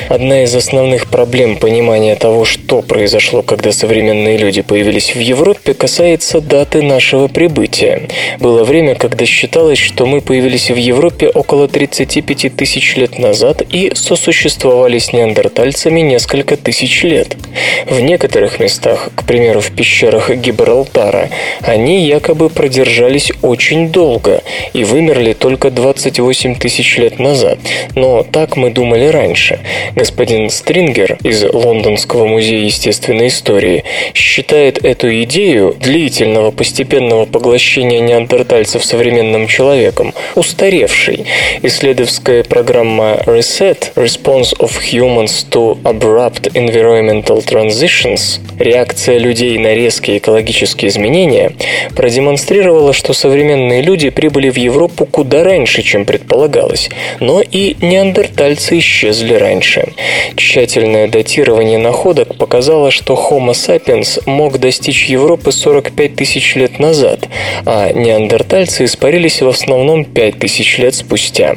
Одна 0.10 0.44
из 0.44 0.56
основных 0.56 1.08
проблем 1.08 1.58
понимания 1.58 2.16
того, 2.16 2.46
что 2.46 2.84
произошло, 2.84 3.42
когда 3.42 3.72
современные 3.72 4.38
люди 4.38 4.62
появились 4.62 5.16
в 5.16 5.20
Европе, 5.20 5.74
касается 5.74 6.40
даты 6.40 6.84
нашего 6.84 7.28
прибытия. 7.28 8.04
Было 8.40 8.59
было 8.60 8.66
время, 8.66 8.96
когда 8.96 9.26
считалось, 9.26 9.78
что 9.78 10.06
мы 10.06 10.20
появились 10.20 10.70
в 10.70 10.76
Европе 10.76 11.30
около 11.30 11.70
35 11.70 12.56
тысяч 12.56 12.98
лет 12.98 13.18
назад 13.18 13.62
и 13.72 13.92
сосуществовали 13.96 14.98
с 15.00 15.14
неандертальцами 15.14 16.02
несколько 16.02 16.58
тысяч 16.58 17.04
лет. 17.04 17.38
В 17.86 18.02
некоторых 18.02 18.60
местах, 18.60 19.12
к 19.16 19.24
примеру 19.24 19.62
в 19.62 19.72
пещерах 19.72 20.30
Гибралтара, 20.30 21.30
они 21.62 22.06
якобы 22.06 22.50
продержались 22.50 23.32
очень 23.42 23.90
долго 23.90 24.42
и 24.74 24.84
вымерли 24.84 25.34
только 25.34 25.72
28 25.72 26.56
тысяч 26.56 26.98
лет 26.98 27.18
назад. 27.18 27.60
Но 27.96 28.24
так 28.24 28.58
мы 28.58 28.72
думали 28.72 29.06
раньше. 29.06 29.60
Господин 29.96 30.50
Стрингер 30.50 31.18
из 31.24 31.44
Лондонского 31.44 32.26
музея 32.26 32.66
естественной 32.66 33.28
истории 33.28 33.86
считает 34.14 34.84
эту 34.84 35.08
идею 35.24 35.78
длительного 35.80 36.52
постепенного 36.52 37.26
поглощения 37.26 38.02
неандертальцев 38.02 38.49
неандертальцев 38.50 38.84
современным 38.84 39.48
человеком, 39.48 40.14
устаревший. 40.36 41.26
Исследовательская 41.62 42.44
программа 42.44 43.22
RESET 43.26 43.94
Response 43.96 44.58
of 44.60 44.72
Humans 44.92 45.46
to 45.52 45.80
Abrupt 45.84 46.52
Environmental 46.54 47.46
Transitions 47.46 48.40
реакция 48.58 49.20
людей 49.20 49.58
на 49.58 49.74
резкие 49.74 50.18
экологические 50.18 50.90
изменения 50.90 51.52
продемонстрировала, 51.96 52.92
что 52.94 53.14
современные 53.14 53.82
люди 53.82 54.10
прибыли 54.10 54.50
в 54.50 54.58
Европу 54.58 55.06
куда 55.06 55.44
раньше, 55.44 55.82
чем 55.84 56.06
предполагалось, 56.06 56.90
но 57.20 57.42
и 57.42 57.76
неандертальцы 57.82 58.80
исчезли 58.80 59.36
раньше. 59.36 59.94
Тщательное 60.36 61.08
датирование 61.08 61.78
находок 61.78 62.36
показало, 62.36 62.92
что 62.92 63.14
Homo 63.14 63.52
sapiens 63.52 64.22
мог 64.26 64.60
достичь 64.60 65.06
Европы 65.06 65.52
45 65.52 66.16
тысяч 66.16 66.56
лет 66.56 66.80
назад, 66.80 67.28
а 67.66 67.92
неандертальцы 67.94 68.39
неандертальцы 68.40 68.86
испарились 68.86 69.42
в 69.42 69.50
основном 69.50 70.06
5000 70.06 70.78
лет 70.80 70.96
спустя. 70.96 71.56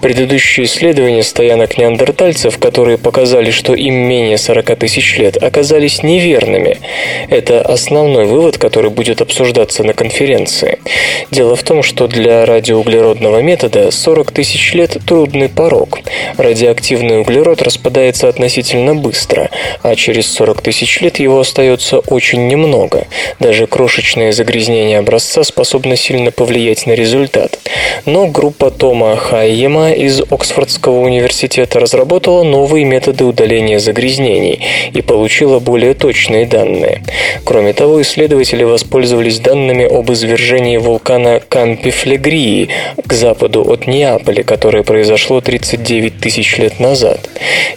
Предыдущие 0.00 0.66
исследования 0.66 1.22
стоянок 1.22 1.76
неандертальцев, 1.76 2.58
которые 2.58 2.96
показали, 2.96 3.50
что 3.50 3.74
им 3.74 3.94
менее 3.94 4.38
40 4.38 4.76
тысяч 4.78 5.18
лет, 5.18 5.42
оказались 5.42 6.02
неверными. 6.02 6.78
Это 7.28 7.60
основной 7.60 8.24
вывод, 8.24 8.56
который 8.58 8.90
будет 8.90 9.20
обсуждаться 9.20 9.84
на 9.84 9.92
конференции. 9.92 10.78
Дело 11.30 11.56
в 11.56 11.62
том, 11.62 11.82
что 11.82 12.06
для 12.08 12.46
радиоуглеродного 12.46 13.40
метода 13.42 13.90
40 13.90 14.30
тысяч 14.32 14.74
лет– 14.74 14.96
трудный 15.06 15.48
порог. 15.48 15.98
Радиоактивный 16.38 17.20
углерод 17.20 17.60
распадается 17.60 18.28
относительно 18.28 18.94
быстро, 18.94 19.50
а 19.82 19.94
через 19.94 20.32
40 20.32 20.62
тысяч 20.62 21.00
лет 21.00 21.18
его 21.20 21.40
остается 21.40 21.98
очень 21.98 22.46
немного. 22.48 23.06
Даже 23.40 23.66
крошечное 23.66 24.32
загрязнение 24.32 24.98
образца 24.98 25.44
способно 25.44 25.96
сильно 25.96 26.13
сильно 26.14 26.30
повлиять 26.30 26.86
на 26.86 26.92
результат. 26.92 27.58
Но 28.06 28.28
группа 28.28 28.70
Тома 28.70 29.16
Хайема 29.16 29.92
из 29.92 30.20
Оксфордского 30.20 31.00
университета 31.00 31.80
разработала 31.80 32.44
новые 32.44 32.84
методы 32.84 33.24
удаления 33.24 33.80
загрязнений 33.80 34.60
и 34.92 35.00
получила 35.02 35.58
более 35.58 35.94
точные 35.94 36.46
данные. 36.46 37.02
Кроме 37.44 37.72
того, 37.72 38.00
исследователи 38.02 38.62
воспользовались 38.62 39.40
данными 39.40 39.84
об 39.84 40.12
извержении 40.12 40.76
вулкана 40.76 41.40
Кампифлегрии 41.48 42.68
к 43.04 43.12
западу 43.12 43.62
от 43.68 43.88
Неаполя, 43.88 44.44
которое 44.44 44.84
произошло 44.84 45.40
39 45.40 46.18
тысяч 46.18 46.58
лет 46.58 46.78
назад. 46.78 47.28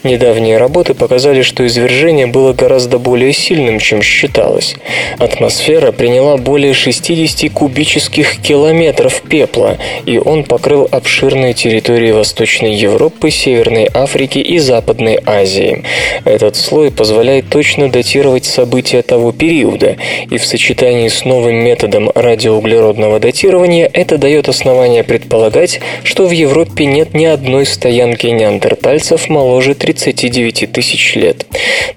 Недавние 0.03 0.57
работы 0.57 0.93
показали, 0.93 1.41
что 1.41 1.65
извержение 1.65 2.27
было 2.27 2.53
гораздо 2.53 2.99
более 2.99 3.33
сильным, 3.33 3.79
чем 3.79 4.03
считалось. 4.03 4.75
Атмосфера 5.17 5.91
приняла 5.91 6.37
более 6.37 6.73
60 6.73 7.51
кубических 7.51 8.26
тысяч 8.27 8.41
километров 8.41 9.21
пепла, 9.21 9.77
и 10.05 10.17
он 10.17 10.43
покрыл 10.43 10.87
обширные 10.89 11.53
территории 11.53 12.11
Восточной 12.11 12.75
Европы, 12.75 13.29
Северной 13.29 13.89
Африки 13.93 14.39
и 14.39 14.57
Западной 14.59 15.19
Азии. 15.25 15.83
Этот 16.25 16.55
слой 16.55 16.91
позволяет 16.91 17.49
точно 17.49 17.89
датировать 17.89 18.45
события 18.45 19.01
того 19.01 19.31
периода, 19.31 19.97
и 20.29 20.37
в 20.37 20.45
сочетании 20.45 21.09
с 21.09 21.25
новым 21.25 21.55
методом 21.55 22.09
радиоуглеродного 22.13 23.19
датирования 23.19 23.89
это 23.91 24.17
дает 24.17 24.49
основание 24.49 25.03
предполагать, 25.03 25.79
что 26.03 26.25
в 26.25 26.31
Европе 26.31 26.85
нет 26.85 27.13
ни 27.13 27.25
одной 27.25 27.65
стоянки 27.65 28.27
неандертальцев 28.27 29.29
моложе 29.29 29.75
39 29.75 30.71
тысяч 30.71 31.15
лет. 31.15 31.45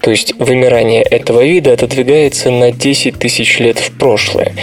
То 0.00 0.10
есть 0.10 0.34
вымирание 0.38 1.02
этого 1.02 1.42
вида 1.42 1.72
отодвигается 1.72 2.50
на 2.50 2.72
10 2.72 3.18
тысяч 3.18 3.58
лет 3.58 3.78
в 3.78 3.90
прошлое. 3.98 4.54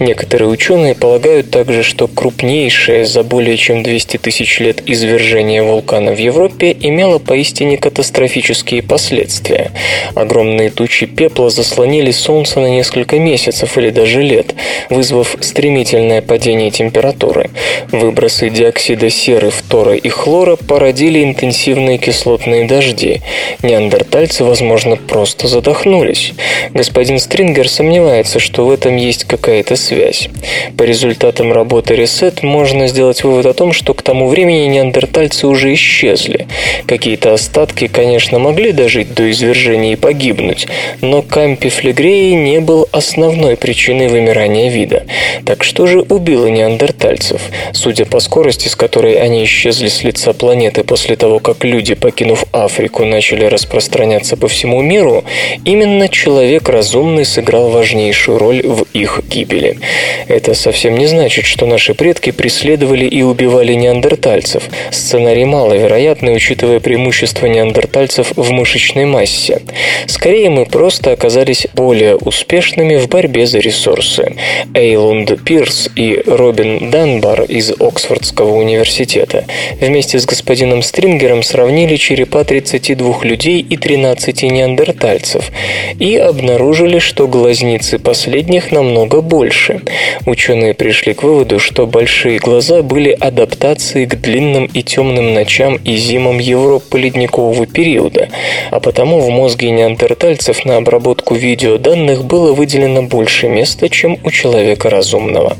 Некоторые 0.00 0.48
ученые 0.48 0.94
полагают, 1.06 1.52
также, 1.52 1.84
что 1.84 2.08
крупнейшее 2.08 3.04
за 3.04 3.22
более 3.22 3.56
чем 3.56 3.84
200 3.84 4.16
тысяч 4.16 4.58
лет 4.58 4.82
извержение 4.86 5.62
вулкана 5.62 6.10
в 6.10 6.18
Европе 6.18 6.76
имело 6.80 7.20
поистине 7.20 7.78
катастрофические 7.78 8.82
последствия. 8.82 9.70
Огромные 10.16 10.68
тучи 10.70 11.06
пепла 11.06 11.48
заслонили 11.48 12.10
Солнце 12.10 12.58
на 12.58 12.66
несколько 12.66 13.20
месяцев 13.20 13.78
или 13.78 13.90
даже 13.90 14.20
лет, 14.20 14.56
вызвав 14.90 15.36
стремительное 15.38 16.22
падение 16.22 16.72
температуры. 16.72 17.50
Выбросы 17.92 18.50
диоксида 18.50 19.08
серы, 19.08 19.50
фтора 19.50 19.94
и 19.94 20.08
хлора 20.08 20.56
породили 20.56 21.22
интенсивные 21.22 21.98
кислотные 21.98 22.66
дожди. 22.66 23.20
Неандертальцы, 23.62 24.42
возможно, 24.42 24.96
просто 24.96 25.46
задохнулись. 25.46 26.32
Господин 26.74 27.20
Стрингер 27.20 27.68
сомневается, 27.68 28.40
что 28.40 28.66
в 28.66 28.72
этом 28.72 28.96
есть 28.96 29.22
какая-то 29.22 29.76
связь. 29.76 30.28
По 30.76 30.82
результатам 30.96 31.52
работы 31.52 31.94
Reset 31.94 32.38
можно 32.42 32.88
сделать 32.88 33.22
вывод 33.22 33.44
о 33.44 33.52
том, 33.52 33.72
что 33.74 33.92
к 33.92 34.00
тому 34.00 34.28
времени 34.28 34.66
неандертальцы 34.66 35.46
уже 35.46 35.74
исчезли. 35.74 36.46
Какие-то 36.86 37.34
остатки, 37.34 37.86
конечно, 37.86 38.38
могли 38.38 38.72
дожить 38.72 39.12
до 39.12 39.30
извержения 39.30 39.92
и 39.92 39.96
погибнуть, 39.96 40.66
но 41.02 41.20
Кампи 41.20 41.68
флегреи 41.68 42.32
не 42.32 42.60
был 42.60 42.88
основной 42.92 43.56
причиной 43.56 44.08
вымирания 44.08 44.70
вида. 44.70 45.04
Так 45.44 45.64
что 45.64 45.86
же 45.86 46.00
убило 46.00 46.46
неандертальцев? 46.46 47.42
Судя 47.72 48.06
по 48.06 48.18
скорости, 48.20 48.68
с 48.68 48.74
которой 48.74 49.14
они 49.16 49.44
исчезли 49.44 49.88
с 49.88 50.02
лица 50.02 50.32
планеты 50.32 50.82
после 50.82 51.16
того, 51.16 51.40
как 51.40 51.62
люди, 51.64 51.94
покинув 51.94 52.46
Африку, 52.52 53.04
начали 53.04 53.44
распространяться 53.44 54.38
по 54.38 54.48
всему 54.48 54.80
миру, 54.80 55.24
именно 55.66 56.08
человек 56.08 56.70
разумный 56.70 57.26
сыграл 57.26 57.68
важнейшую 57.68 58.38
роль 58.38 58.62
в 58.66 58.86
их 58.94 59.20
гибели. 59.28 59.78
Это 60.26 60.54
совсем 60.54 60.85
не 60.94 61.06
значит, 61.06 61.44
что 61.44 61.66
наши 61.66 61.94
предки 61.94 62.30
преследовали 62.30 63.04
и 63.06 63.22
убивали 63.22 63.74
неандертальцев. 63.74 64.64
Сценарий 64.90 65.44
маловероятный, 65.44 66.36
учитывая 66.36 66.80
преимущество 66.80 67.46
неандертальцев 67.46 68.32
в 68.36 68.50
мышечной 68.52 69.04
массе. 69.04 69.62
Скорее, 70.06 70.50
мы 70.50 70.66
просто 70.66 71.12
оказались 71.12 71.66
более 71.74 72.16
успешными 72.16 72.96
в 72.96 73.08
борьбе 73.08 73.46
за 73.46 73.58
ресурсы. 73.58 74.36
Эйлунд 74.74 75.42
Пирс 75.44 75.88
и 75.96 76.22
Робин 76.26 76.90
Данбар 76.90 77.42
из 77.42 77.72
Оксфордского 77.78 78.56
университета 78.56 79.44
вместе 79.80 80.18
с 80.18 80.26
господином 80.26 80.82
Стрингером 80.82 81.42
сравнили 81.42 81.96
черепа 81.96 82.44
32 82.44 83.24
людей 83.24 83.60
и 83.60 83.76
13 83.76 84.42
неандертальцев 84.44 85.50
и 85.98 86.16
обнаружили, 86.16 86.98
что 86.98 87.26
глазницы 87.26 87.98
последних 87.98 88.72
намного 88.72 89.20
больше. 89.20 89.80
Ученые 90.26 90.74
пришли 90.76 91.14
к 91.14 91.22
выводу, 91.22 91.58
что 91.58 91.86
большие 91.86 92.38
глаза 92.38 92.82
были 92.82 93.10
адаптацией 93.10 94.06
к 94.06 94.20
длинным 94.20 94.66
и 94.66 94.82
темным 94.82 95.34
ночам 95.34 95.76
и 95.76 95.96
зимам 95.96 96.38
Европы 96.38 96.98
ледникового 96.98 97.66
периода, 97.66 98.28
а 98.70 98.80
потому 98.80 99.20
в 99.20 99.30
мозге 99.30 99.70
неандертальцев 99.70 100.64
на 100.64 100.76
обработку 100.76 101.34
видеоданных 101.34 102.24
было 102.24 102.52
выделено 102.52 103.02
больше 103.02 103.48
места, 103.48 103.88
чем 103.88 104.18
у 104.24 104.30
человека 104.30 104.90
разумного. 104.90 105.56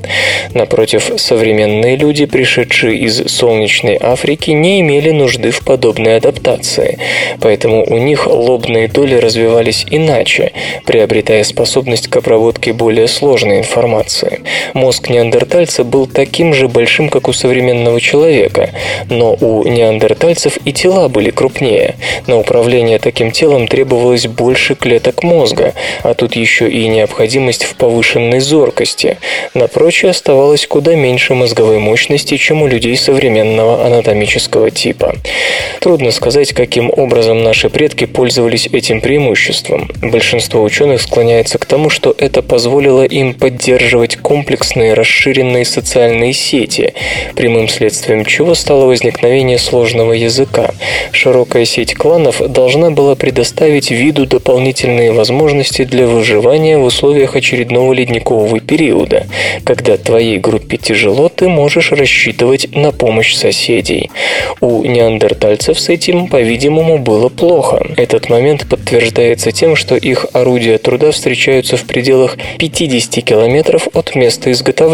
Напротив, 0.54 1.10
современные 1.16 1.96
люди, 1.96 2.26
пришедшие 2.26 2.98
из 2.98 3.26
солнечной 3.26 3.98
Африки, 4.00 4.50
не 4.50 4.80
имели 4.80 5.10
нужды 5.10 5.50
в 5.50 5.64
подобной 5.64 6.16
адаптации, 6.16 6.98
поэтому 7.40 7.84
у 7.84 7.98
них 7.98 8.26
лобные 8.26 8.88
доли 8.88 9.14
развивались 9.14 9.86
иначе, 9.90 10.52
приобретая 10.84 11.44
способность 11.44 12.08
к 12.08 12.16
обработке 12.16 12.72
более 12.72 13.08
сложной 13.08 13.58
информации. 13.58 14.40
Мозг 15.06 15.14
неандертальца 15.14 15.84
был 15.84 16.08
таким 16.08 16.52
же 16.52 16.66
большим, 16.66 17.10
как 17.10 17.28
у 17.28 17.32
современного 17.32 18.00
человека, 18.00 18.70
но 19.08 19.34
у 19.34 19.62
неандертальцев 19.62 20.58
и 20.64 20.72
тела 20.72 21.08
были 21.08 21.30
крупнее. 21.30 21.94
На 22.26 22.36
управление 22.38 22.98
таким 22.98 23.30
телом 23.30 23.68
требовалось 23.68 24.26
больше 24.26 24.74
клеток 24.74 25.22
мозга, 25.22 25.74
а 26.02 26.14
тут 26.14 26.34
еще 26.34 26.68
и 26.68 26.88
необходимость 26.88 27.62
в 27.64 27.76
повышенной 27.76 28.40
зоркости. 28.40 29.18
На 29.54 29.68
прочее 29.68 30.10
оставалось 30.10 30.66
куда 30.66 30.96
меньше 30.96 31.34
мозговой 31.34 31.78
мощности, 31.78 32.36
чем 32.36 32.62
у 32.62 32.66
людей 32.66 32.96
современного 32.96 33.86
анатомического 33.86 34.72
типа. 34.72 35.14
Трудно 35.80 36.10
сказать, 36.10 36.52
каким 36.52 36.90
образом 36.90 37.44
наши 37.44 37.70
предки 37.70 38.06
пользовались 38.06 38.66
этим 38.72 39.00
преимуществом. 39.00 39.88
Большинство 40.02 40.64
ученых 40.64 41.00
склоняется 41.00 41.58
к 41.58 41.64
тому, 41.66 41.90
что 41.90 42.12
это 42.18 42.42
позволило 42.42 43.04
им 43.04 43.34
поддерживать 43.34 44.16
комплексные 44.16 44.95
расширенные 44.96 45.64
социальные 45.64 46.32
сети, 46.32 46.94
прямым 47.34 47.68
следствием 47.68 48.24
чего 48.24 48.54
стало 48.54 48.86
возникновение 48.86 49.58
сложного 49.58 50.12
языка. 50.12 50.70
Широкая 51.12 51.64
сеть 51.64 51.94
кланов 51.94 52.40
должна 52.40 52.90
была 52.90 53.14
предоставить 53.14 53.90
виду 53.90 54.26
дополнительные 54.26 55.12
возможности 55.12 55.84
для 55.84 56.06
выживания 56.06 56.78
в 56.78 56.84
условиях 56.84 57.36
очередного 57.36 57.92
ледникового 57.92 58.60
периода. 58.60 59.26
Когда 59.64 59.96
твоей 59.96 60.38
группе 60.38 60.76
тяжело, 60.76 61.28
ты 61.28 61.48
можешь 61.48 61.92
рассчитывать 61.92 62.74
на 62.74 62.92
помощь 62.92 63.34
соседей. 63.34 64.10
У 64.60 64.84
неандертальцев 64.84 65.78
с 65.78 65.88
этим, 65.88 66.28
по-видимому, 66.28 66.98
было 66.98 67.28
плохо. 67.28 67.86
Этот 67.96 68.28
момент 68.30 68.66
подтверждается 68.68 69.52
тем, 69.52 69.76
что 69.76 69.96
их 69.96 70.26
орудия 70.32 70.78
труда 70.78 71.10
встречаются 71.10 71.76
в 71.76 71.84
пределах 71.84 72.36
50 72.58 73.24
километров 73.24 73.88
от 73.92 74.14
места 74.14 74.50
изготовления, 74.52 74.85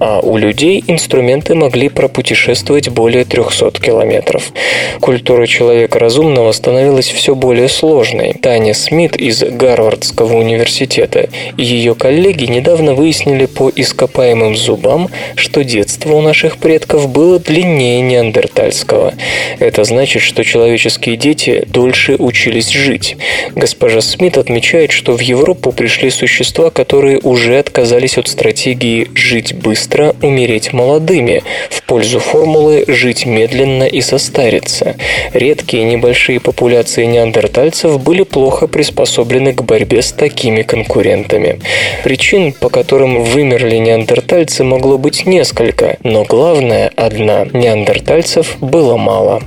а 0.00 0.20
у 0.20 0.36
людей 0.36 0.82
инструменты 0.86 1.54
могли 1.54 1.88
пропутешествовать 1.88 2.88
более 2.88 3.24
300 3.24 3.72
километров. 3.80 4.52
Культура 5.00 5.46
человека 5.46 5.98
разумного 5.98 6.52
становилась 6.52 7.08
все 7.08 7.34
более 7.34 7.68
сложной. 7.68 8.34
Таня 8.40 8.74
Смит 8.74 9.16
из 9.16 9.42
Гарвардского 9.42 10.36
университета 10.36 11.28
и 11.56 11.62
ее 11.62 11.94
коллеги 11.94 12.44
недавно 12.44 12.94
выяснили 12.94 13.46
по 13.46 13.70
ископаемым 13.74 14.56
зубам, 14.56 15.08
что 15.36 15.64
детство 15.64 16.14
у 16.14 16.20
наших 16.20 16.58
предков 16.58 17.08
было 17.08 17.38
длиннее 17.38 18.00
неандертальского. 18.00 19.14
Это 19.58 19.84
значит, 19.84 20.22
что 20.22 20.44
человеческие 20.44 21.16
дети 21.16 21.64
дольше 21.66 22.16
учились 22.18 22.70
жить. 22.70 23.16
Госпожа 23.54 24.00
Смит 24.00 24.38
отмечает, 24.38 24.92
что 24.92 25.16
в 25.16 25.20
Европу 25.20 25.72
пришли 25.72 26.10
существа, 26.10 26.70
которые 26.70 27.18
уже 27.18 27.58
отказались 27.58 28.18
от 28.18 28.28
стратегии 28.28 28.93
«жить 29.14 29.54
быстро, 29.54 30.14
умереть 30.22 30.72
молодыми» 30.72 31.42
в 31.70 31.82
пользу 31.82 32.20
формулы 32.20 32.84
«жить 32.88 33.26
медленно 33.26 33.84
и 33.84 34.00
состариться». 34.00 34.96
Редкие 35.32 35.84
небольшие 35.84 36.40
популяции 36.40 37.04
неандертальцев 37.04 38.00
были 38.00 38.22
плохо 38.22 38.66
приспособлены 38.66 39.52
к 39.52 39.62
борьбе 39.62 40.02
с 40.02 40.12
такими 40.12 40.62
конкурентами. 40.62 41.58
Причин, 42.02 42.52
по 42.52 42.68
которым 42.68 43.22
вымерли 43.22 43.76
неандертальцы, 43.76 44.64
могло 44.64 44.98
быть 44.98 45.26
несколько, 45.26 45.96
но 46.02 46.24
главное– 46.24 46.92
одна– 46.96 47.46
неандертальцев 47.52 48.56
было 48.60 48.96
мало. 48.96 49.42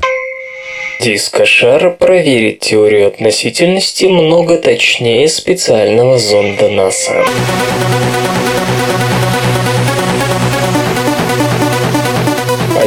Дискошар 0.99 1.91
проверит 1.91 2.59
теорию 2.61 3.07
относительности 3.07 4.05
много 4.05 4.57
точнее 4.57 5.27
специального 5.27 6.17
зонда 6.17 6.69
НАСА. 6.69 7.23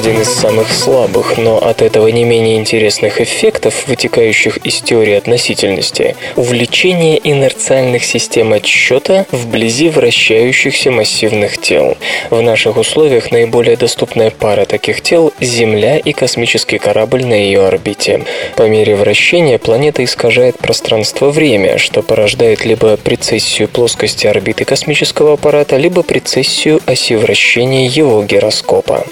Один 0.00 0.22
из 0.22 0.32
самых 0.32 0.72
слабых, 0.72 1.36
но 1.36 1.58
от 1.58 1.82
этого 1.82 2.08
не 2.08 2.24
менее 2.24 2.56
интересных 2.56 3.20
эффектов, 3.20 3.86
вытекающих 3.86 4.56
из 4.56 4.80
теории 4.80 5.12
относительности– 5.12 6.16
увлечение 6.36 7.20
инерциальных 7.22 8.02
систем 8.02 8.54
отсчета 8.54 9.26
вблизи 9.30 9.90
вращающихся 9.90 10.90
массивных 10.90 11.58
тел. 11.58 11.98
В 12.30 12.40
наших 12.40 12.78
условиях 12.78 13.30
наиболее 13.30 13.76
доступная 13.76 14.30
пара 14.30 14.64
таких 14.64 15.02
тел– 15.02 15.34
Земля 15.40 15.98
и 15.98 16.14
космический 16.14 16.78
корабль 16.78 17.26
на 17.26 17.34
ее 17.34 17.66
орбите. 17.66 18.24
По 18.56 18.62
мере 18.62 18.96
вращения 18.96 19.58
планета 19.58 20.02
искажает 20.02 20.56
пространство-время, 20.56 21.76
что 21.76 22.00
порождает 22.00 22.64
либо 22.64 22.96
прецессию 22.96 23.68
плоскости 23.68 24.26
орбиты 24.26 24.64
космического 24.64 25.34
аппарата, 25.34 25.76
либо 25.76 26.02
прецессию 26.02 26.80
оси 26.86 27.16
вращения 27.16 27.84
его 27.86 28.22
гироскопа. 28.22 29.04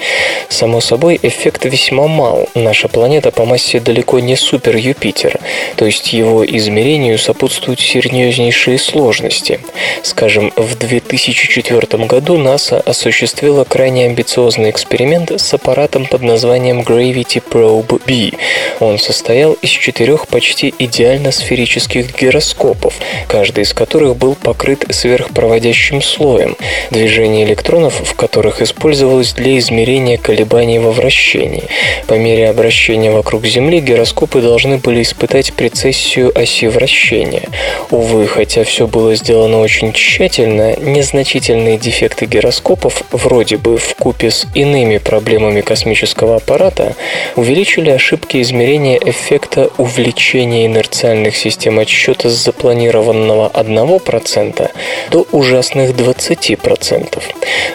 Само 0.49 0.78
Собой, 0.79 1.19
эффект 1.21 1.65
весьма 1.65 2.07
мал. 2.07 2.49
Наша 2.55 2.87
планета 2.87 3.31
по 3.31 3.45
массе 3.45 3.79
далеко 3.79 4.19
не 4.19 4.35
супер 4.35 4.75
Юпитер, 4.75 5.39
то 5.75 5.85
есть 5.85 6.13
его 6.13 6.45
измерению 6.45 7.17
сопутствуют 7.19 7.79
серьезнейшие 7.79 8.77
сложности. 8.77 9.59
Скажем, 10.03 10.51
в 10.55 10.75
2004 10.77 12.05
году 12.05 12.37
НАСА 12.37 12.79
осуществила 12.79 13.65
крайне 13.65 14.05
амбициозный 14.05 14.69
эксперимент 14.69 15.31
с 15.31 15.53
аппаратом 15.53 16.05
под 16.05 16.21
названием 16.21 16.81
Gravity 16.81 17.43
Probe 17.47 18.01
B. 18.05 18.37
Он 18.79 18.97
состоял 18.97 19.53
из 19.53 19.69
четырех 19.69 20.27
почти 20.27 20.73
идеально 20.79 21.31
сферических 21.31 22.17
гироскопов, 22.19 22.95
каждый 23.27 23.63
из 23.63 23.73
которых 23.73 24.15
был 24.15 24.35
покрыт 24.35 24.85
сверхпроводящим 24.89 26.01
слоем, 26.01 26.55
движение 26.91 27.45
электронов 27.45 27.99
в 27.99 28.15
которых 28.15 28.61
использовалось 28.61 29.33
для 29.33 29.57
измерения 29.57 30.17
колебаний 30.17 30.68
колебаний 30.69 30.79
во 30.79 30.91
вращении. 30.91 31.63
По 32.07 32.13
мере 32.13 32.49
обращения 32.49 33.11
вокруг 33.11 33.45
Земли 33.45 33.79
гироскопы 33.79 34.41
должны 34.41 34.77
были 34.77 35.01
испытать 35.01 35.53
прецессию 35.53 36.31
оси 36.35 36.67
вращения. 36.67 37.43
Увы, 37.91 38.27
хотя 38.27 38.63
все 38.63 38.87
было 38.87 39.15
сделано 39.15 39.61
очень 39.61 39.93
тщательно, 39.93 40.75
незначительные 40.77 41.77
дефекты 41.77 42.25
гироскопов, 42.25 43.03
вроде 43.11 43.57
бы 43.57 43.77
в 43.77 43.95
купе 43.95 44.29
с 44.29 44.45
иными 44.53 44.97
проблемами 44.97 45.61
космического 45.61 46.35
аппарата, 46.35 46.95
увеличили 47.35 47.89
ошибки 47.89 48.41
измерения 48.41 48.97
эффекта 48.97 49.69
увлечения 49.77 50.65
инерциальных 50.65 51.35
систем 51.35 51.79
отсчета 51.79 52.29
с 52.29 52.33
запланированного 52.33 53.51
1% 53.53 54.69
до 55.11 55.25
ужасных 55.31 55.91
20%. 55.91 57.21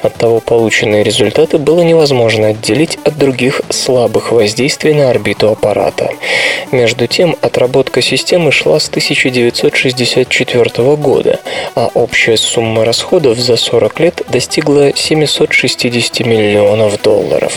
Оттого 0.03 0.41
полученные 0.41 1.03
результаты 1.03 1.59
было 1.59 1.83
невозможно 1.83 2.49
отделить 2.49 2.84
отделить 2.85 2.99
от 3.05 3.19
других 3.19 3.63
слабых 3.71 4.33
воздействий 4.33 4.95
на 4.95 5.11
орбиту 5.11 5.51
аппарата. 5.51 6.11
Между 6.73 7.07
тем, 7.07 7.37
отработка 7.41 8.03
системы 8.03 8.51
шла 8.53 8.81
с 8.81 8.89
1964 8.89 10.97
года, 10.97 11.41
а 11.75 11.91
общая 11.95 12.37
сумма 12.37 12.85
расходов 12.85 13.39
за 13.39 13.57
40 13.57 14.01
лет 14.01 14.23
достигла 14.29 14.93
760 14.95 16.27
миллионов 16.27 17.01
долларов. 17.03 17.53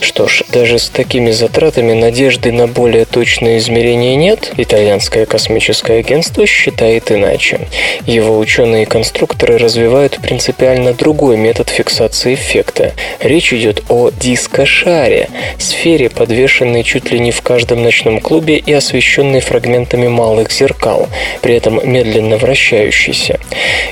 Что 0.00 0.28
ж, 0.28 0.42
даже 0.52 0.78
с 0.78 0.88
такими 0.88 1.30
затратами 1.30 1.92
надежды 1.92 2.52
на 2.52 2.66
более 2.66 3.04
точные 3.04 3.58
измерения 3.58 4.16
нет, 4.16 4.52
итальянское 4.56 5.26
космическое 5.26 5.98
агентство 5.98 6.46
считает 6.46 7.12
иначе. 7.12 7.68
Его 8.06 8.38
ученые-конструкторы 8.38 9.58
развивают 9.58 10.18
принципиально 10.22 10.94
другой 10.94 11.36
метод 11.36 11.68
фиксации 11.68 12.34
эффекта. 12.34 12.92
Речь 13.20 13.52
идет 13.52 13.82
о 13.88 14.10
диск 14.10 14.49
дискошаре, 14.50 15.28
сфере, 15.58 16.10
подвешенной 16.10 16.82
чуть 16.82 17.12
ли 17.12 17.20
не 17.20 17.30
в 17.30 17.40
каждом 17.40 17.84
ночном 17.84 18.20
клубе 18.20 18.56
и 18.56 18.72
освещенной 18.72 19.40
фрагментами 19.40 20.08
малых 20.08 20.50
зеркал, 20.50 21.08
при 21.40 21.54
этом 21.54 21.80
медленно 21.84 22.36
вращающейся. 22.36 23.38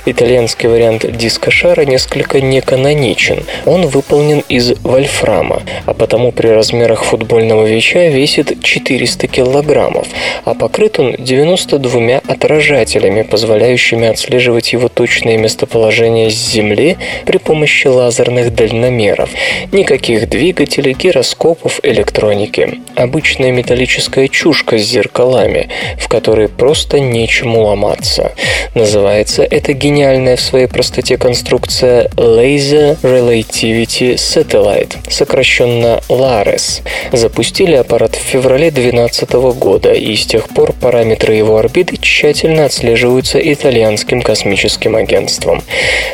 Итальянский 0.05 0.69
вариант 0.69 1.05
дискошара 1.17 1.83
несколько 1.83 2.41
неканоничен. 2.41 3.45
Он 3.67 3.87
выполнен 3.87 4.43
из 4.49 4.73
вольфрама, 4.83 5.63
а 5.87 5.95
потому 5.95 6.33
при 6.33 6.49
размерах 6.49 7.05
футбольного 7.05 7.65
веща 7.65 8.09
весит 8.09 8.63
400 8.63 9.29
килограммов, 9.29 10.09
а 10.45 10.55
покрыт 10.55 10.99
он 10.99 11.15
92 11.19 12.21
отражателями, 12.27 13.23
позволяющими 13.23 14.09
отслеживать 14.09 14.73
его 14.73 14.89
точное 14.89 15.39
местоположение 15.39 16.31
с 16.31 16.53
Земли 16.53 16.97
при 17.27 17.39
помощи 17.39 17.87
лазерных 17.87 18.55
дальномеров. 18.55 19.31
Никаких 19.71 20.29
двигателей, 20.49 20.95
гироскопов, 20.95 21.79
электроники. 21.83 22.81
Обычная 22.97 23.53
металлическая 23.53 24.29
чушка 24.29 24.79
с 24.79 24.83
зеркалами, 24.83 25.69
в 25.99 26.09
которой 26.09 26.49
просто 26.49 27.01
нечему 27.01 27.65
ломаться. 27.65 28.33
Называется 28.75 29.43
это 29.43 29.75
гениальная 29.75 30.37
в 30.37 30.41
своей 30.41 30.67
простоте 30.67 31.19
конструкция 31.19 32.09
Laser 32.17 32.99
Relativity 33.03 34.15
Satellite, 34.15 34.97
сокращенно 35.11 36.01
LARES. 36.09 36.81
Запустили 37.13 37.75
аппарат 37.75 38.17
в 38.17 38.21
феврале 38.21 38.71
2012 38.71 39.33
года, 39.59 39.93
и 39.93 40.17
с 40.17 40.25
тех 40.25 40.49
пор 40.49 40.73
параметры 40.73 41.35
его 41.35 41.59
орбиты 41.59 41.99
тщательно 41.99 42.65
отслеживаются 42.65 43.39
итальянским 43.39 44.23
космическим 44.23 44.97
агентством. 44.97 45.63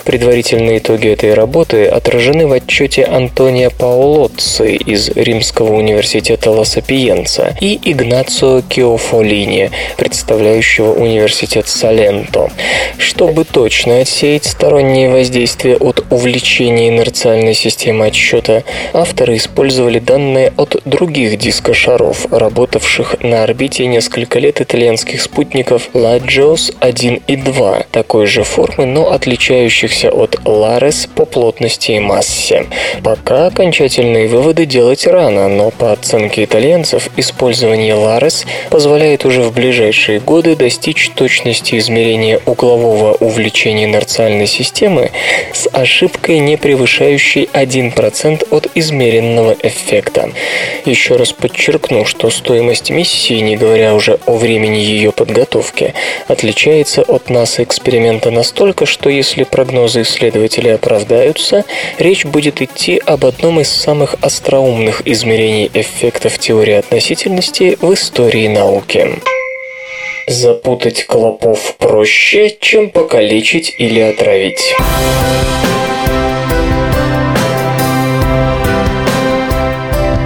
Предварительные 0.05 0.79
итоги 0.79 1.09
этой 1.09 1.35
работы 1.35 1.87
отражены 1.87 2.49
в 2.49 2.53
отчете 2.53 3.05
Антония 3.05 3.71
Паолоцци 4.25 4.77
из 4.77 5.11
Римского 5.11 5.75
университета 5.75 6.51
Ла 6.51 6.65
Сапиенца 6.65 7.55
и 7.61 7.79
Игнацио 7.85 8.63
Киофолини, 8.63 9.71
представляющего 9.99 10.93
университет 10.93 11.69
Саленто. 11.69 12.51
Чтобы 12.97 13.45
точно 13.45 14.01
отсеять 14.01 14.45
сторонние 14.45 15.11
воздействия 15.11 15.77
от 15.77 16.05
увлечения 16.11 16.89
инерциальной 16.89 17.55
системы 17.55 18.07
отсчета, 18.07 18.65
авторы 18.95 19.37
использовали 19.37 19.99
данные 19.99 20.53
от 20.57 20.81
других 20.87 21.39
дискошаров, 21.39 22.27
работавших 22.33 23.17
на 23.21 23.43
орбите 23.43 23.87
несколько 23.87 24.39
лет 24.39 24.61
итальянских 24.61 25.21
спутников 25.21 25.91
Lajos 25.93 26.75
1 26.81 27.23
и 27.27 27.37
2, 27.37 27.87
такой 27.91 28.27
же 28.27 28.43
формы, 28.43 28.87
но 28.87 29.13
отличающихся 29.13 30.11
от 30.11 30.37
Lares 30.45 31.09
по 31.15 31.27
плотности 31.27 31.93
и 31.93 32.01
массе. 32.01 32.67
Пока 33.03 33.51
окончательные 34.05 34.29
выводы 34.29 34.67
делать 34.67 35.07
рано, 35.07 35.49
но 35.49 35.71
по 35.71 35.93
оценке 35.93 36.45
итальянцев, 36.45 37.09
использование 37.17 37.95
Lares 37.95 38.47
позволяет 38.71 39.25
уже 39.25 39.43
в 39.43 39.53
ближайшие 39.53 40.21
годы 40.21 40.57
достичь 40.57 41.11
точности 41.11 41.79
измерения 41.79 42.41
углового 42.47 43.15
увлечения 43.15 43.85
инерциальной 43.85 44.47
системы 44.47 45.11
с 45.53 45.69
ошибкой, 45.73 46.39
не 46.41 46.57
превышающей 46.57 47.49
1% 47.53 48.47
от 48.51 48.69
измеренного 48.75 49.57
эффекта. 49.63 50.31
Еще 50.85 51.17
раз 51.17 51.33
подчеркну, 51.33 52.05
что 52.05 52.31
стоимость 52.31 52.91
миссии, 52.91 53.41
не 53.41 53.57
говоря 53.57 53.95
уже 53.95 54.19
о 54.27 54.37
времени 54.37 54.79
ее 54.79 55.13
подготовки, 55.13 55.95
отличается 56.29 57.03
от 57.03 57.31
НАСА 57.31 57.63
эксперимента 57.63 58.31
настолько, 58.31 58.87
что 58.87 59.09
если 59.09 59.45
прогнозы 59.45 60.03
исследователей 60.03 60.75
оправдаются, 60.75 61.65
речь 61.99 62.25
будет 62.25 62.61
идти 62.61 63.01
об 63.07 63.25
одном 63.25 63.61
из 63.61 63.69
самых 63.69 63.94
остроумных 64.03 65.03
измерений 65.07 65.71
эффектов 65.73 66.39
теории 66.39 66.75
относительности 66.75 67.79
в 67.81 67.95
истории 67.95 68.49
науки. 68.49 69.21
Запутать 70.27 71.07
клопов 71.07 71.77
проще, 71.77 72.57
чем 72.61 72.91
покалечить 72.91 73.75
или 73.79 74.01
отравить. 74.01 74.75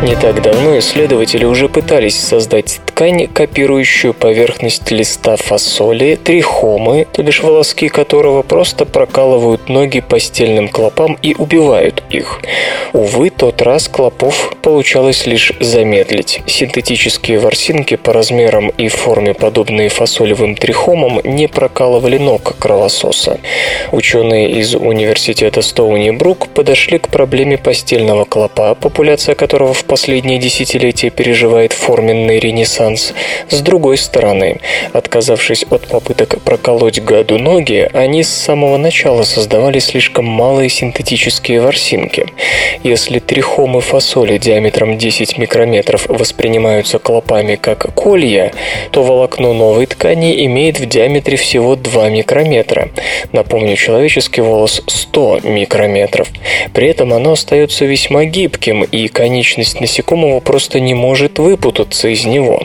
Не 0.00 0.14
так 0.14 0.40
давно 0.42 0.78
исследователи 0.78 1.44
уже 1.44 1.68
пытались 1.68 2.16
создать 2.16 2.80
ткань, 2.86 3.26
копирующую 3.26 4.14
поверхность 4.14 4.92
листа 4.92 5.34
фасоли, 5.34 6.16
трихомы, 6.22 7.08
то 7.12 7.24
бишь 7.24 7.42
волоски 7.42 7.88
которого 7.88 8.42
просто 8.42 8.86
прокалывают 8.86 9.68
ноги 9.68 9.98
постельным 9.98 10.68
клопам 10.68 11.18
и 11.20 11.34
убивают 11.34 12.04
их. 12.10 12.40
Увы, 12.92 13.30
тот 13.30 13.60
раз 13.60 13.88
клопов 13.88 14.54
получалось 14.62 15.26
лишь 15.26 15.52
замедлить. 15.58 16.42
Синтетические 16.46 17.40
ворсинки 17.40 17.96
по 17.96 18.12
размерам 18.12 18.68
и 18.68 18.86
форме, 18.88 19.34
подобные 19.34 19.88
фасолевым 19.88 20.54
трихомам, 20.54 21.20
не 21.24 21.48
прокалывали 21.48 22.18
ног 22.18 22.56
кровососа. 22.58 23.40
Ученые 23.90 24.52
из 24.52 24.76
университета 24.76 25.60
Стоуни 25.60 26.12
Брук 26.12 26.48
подошли 26.48 26.98
к 26.98 27.08
проблеме 27.08 27.58
постельного 27.58 28.24
клопа, 28.24 28.76
популяция 28.76 29.34
которого 29.34 29.74
в 29.74 29.87
последние 29.88 30.38
десятилетия 30.38 31.10
переживает 31.10 31.72
форменный 31.72 32.38
ренессанс. 32.38 33.14
С 33.48 33.60
другой 33.60 33.96
стороны, 33.96 34.60
отказавшись 34.92 35.64
от 35.70 35.88
попыток 35.88 36.40
проколоть 36.42 37.00
гаду 37.00 37.38
ноги, 37.38 37.90
они 37.94 38.22
с 38.22 38.28
самого 38.28 38.76
начала 38.76 39.22
создавали 39.22 39.78
слишком 39.80 40.26
малые 40.26 40.68
синтетические 40.68 41.62
ворсинки. 41.62 42.26
Если 42.84 43.18
трихомы 43.18 43.80
фасоли 43.80 44.38
диаметром 44.38 44.98
10 44.98 45.38
микрометров 45.38 46.06
воспринимаются 46.08 46.98
клопами 46.98 47.56
как 47.56 47.92
колья, 47.94 48.52
то 48.92 49.02
волокно 49.02 49.54
новой 49.54 49.86
ткани 49.86 50.44
имеет 50.46 50.78
в 50.78 50.86
диаметре 50.86 51.36
всего 51.36 51.74
2 51.74 52.10
микрометра. 52.10 52.90
Напомню, 53.32 53.76
человеческий 53.76 54.42
волос 54.42 54.82
100 54.86 55.40
микрометров. 55.44 56.28
При 56.74 56.88
этом 56.88 57.14
оно 57.14 57.32
остается 57.32 57.86
весьма 57.86 58.24
гибким, 58.26 58.84
и 58.84 59.08
конечность 59.08 59.77
насекомого 59.80 60.40
просто 60.40 60.80
не 60.80 60.94
может 60.94 61.38
выпутаться 61.38 62.08
из 62.08 62.24
него. 62.24 62.62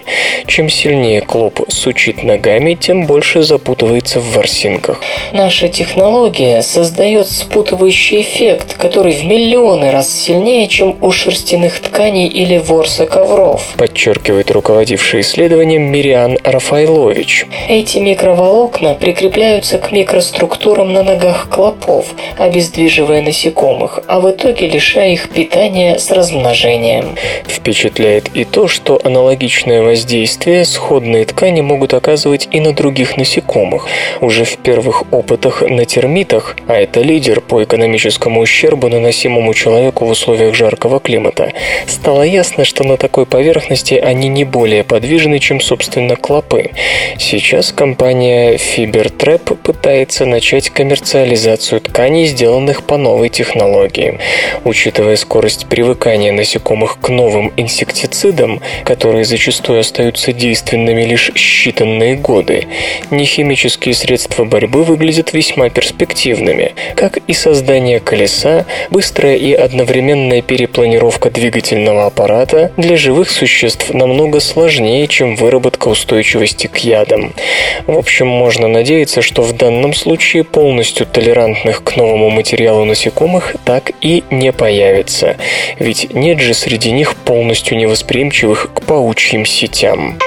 Чем 0.47 0.69
сильнее 0.69 1.21
клоп 1.21 1.62
сучит 1.69 2.23
ногами, 2.23 2.73
тем 2.76 3.06
больше 3.06 3.43
запутывается 3.43 4.19
в 4.19 4.34
ворсинках. 4.34 5.02
Наша 5.32 5.67
технология 5.69 6.62
создает 6.62 7.28
спутывающий 7.28 8.21
эффект, 8.21 8.78
который 8.78 9.13
в 9.13 9.26
миллионы 9.26 9.91
раз 9.91 10.10
сильнее, 10.10 10.67
чем 10.67 10.97
у 11.02 11.12
шерстяных 11.12 11.80
тканей 11.80 12.28
или 12.28 12.58
ворса 12.58 13.06
ковров, 13.06 13.73
подчеркивает 13.78 14.52
руководивший 14.52 15.21
исследованием 15.21 15.84
Мириан 15.84 16.38
Рафаилович. 16.43 17.47
Эти 17.69 17.97
микроволокна 17.97 18.93
прикрепляются 18.95 19.78
к 19.78 19.91
микроструктурам 19.91 20.93
на 20.93 21.04
ногах 21.04 21.49
клопов, 21.49 22.08
обездвиживая 22.38 23.21
насекомых, 23.21 23.99
а 24.08 24.19
в 24.19 24.30
итоге 24.32 24.67
лишая 24.67 25.12
их 25.12 25.30
питания 25.30 25.97
с 25.97 26.12
размножением. 26.12 27.02
Впечатляет 27.47 28.29
и 28.33 28.43
то, 28.45 28.67
что 28.67 28.99
аналогичное 29.03 29.81
воздействие 29.81 30.65
сходные 30.65 31.25
ткани 31.25 31.61
могут 31.61 31.93
оказывать 31.93 32.47
и 32.51 32.59
на 32.59 32.73
других 32.73 33.17
насекомых. 33.17 33.87
Уже 34.21 34.45
в 34.45 34.57
первых 34.57 35.03
опытах 35.11 35.61
на 35.61 35.85
термитах, 35.85 36.55
а 36.67 36.75
это 36.75 37.01
лидер 37.01 37.41
по 37.41 37.63
экономическому 37.63 38.41
ущербу, 38.41 38.89
наносимому 38.89 39.53
человеку 39.53 40.05
в 40.05 40.09
условиях 40.09 40.55
жаркого 40.55 40.99
климата, 40.99 41.51
стало 41.87 42.23
ясно, 42.23 42.65
что 42.65 42.83
на 42.83 42.97
такой 42.97 43.25
поверхности 43.25 43.95
они 43.95 44.27
не 44.27 44.43
более 44.43 44.83
подвижны, 44.83 45.39
чем, 45.39 45.61
собственно, 45.61 46.15
клопы. 46.15 46.71
Сейчас 47.17 47.71
компания 47.71 48.55
Fibertrap 48.55 49.55
пытается 49.57 50.25
начать 50.25 50.69
коммерциализацию 50.69 51.81
тканей, 51.81 52.25
сделанных 52.25 52.83
по 52.83 52.97
новой 52.97 53.29
технологии. 53.29 54.19
Учитывая 54.63 55.15
скорость 55.15 55.67
привыкания 55.67 56.31
насекомых 56.31 56.92
к 57.01 57.10
новым 57.10 57.51
инсектицидам, 57.58 58.62
которые 58.84 59.25
зачастую 59.25 59.79
остаются 59.79 60.34
действенными 60.34 61.03
лишь 61.03 61.29
считанные 61.32 62.15
годы, 62.15 62.67
нехимические 63.12 63.93
средства 63.93 64.45
борьбы 64.45 64.84
выглядят 64.84 65.34
весьма 65.34 65.69
перспективными, 65.69 66.73
как 66.95 67.17
и 67.17 67.34
создание 67.34 67.99
колеса, 67.99 68.65
быстрая 68.89 69.36
и 69.36 69.53
одновременная 69.53 70.41
перепланировка 70.41 71.29
двигательного 71.29 72.06
аппарата 72.06 72.71
для 72.77 72.97
живых 72.97 73.29
существ 73.29 73.93
намного 73.93 74.39
сложнее, 74.39 75.08
чем 75.08 75.36
выработка 75.36 75.88
устойчивости 75.88 76.67
к 76.67 76.77
ядам. 76.77 77.34
В 77.88 77.97
общем, 77.97 78.27
можно 78.27 78.67
надеяться, 78.67 79.21
что 79.21 79.41
в 79.41 79.53
данном 79.53 79.93
случае 79.93 80.43
полностью 80.43 81.06
толерантных 81.06 81.84
к 81.84 81.95
новому 81.95 82.29
материалу 82.29 82.86
насекомых 82.86 83.56
так 83.65 83.91
и 84.01 84.23
не 84.29 84.51
появится, 84.51 85.38
ведь 85.79 86.13
нет 86.13 86.39
же 86.39 86.53
среди 86.53 86.83
них 86.91 87.15
полностью 87.15 87.78
невосприимчивых 87.78 88.74
к 88.74 88.82
паучьим 88.82 89.46
сетям. 89.46 90.19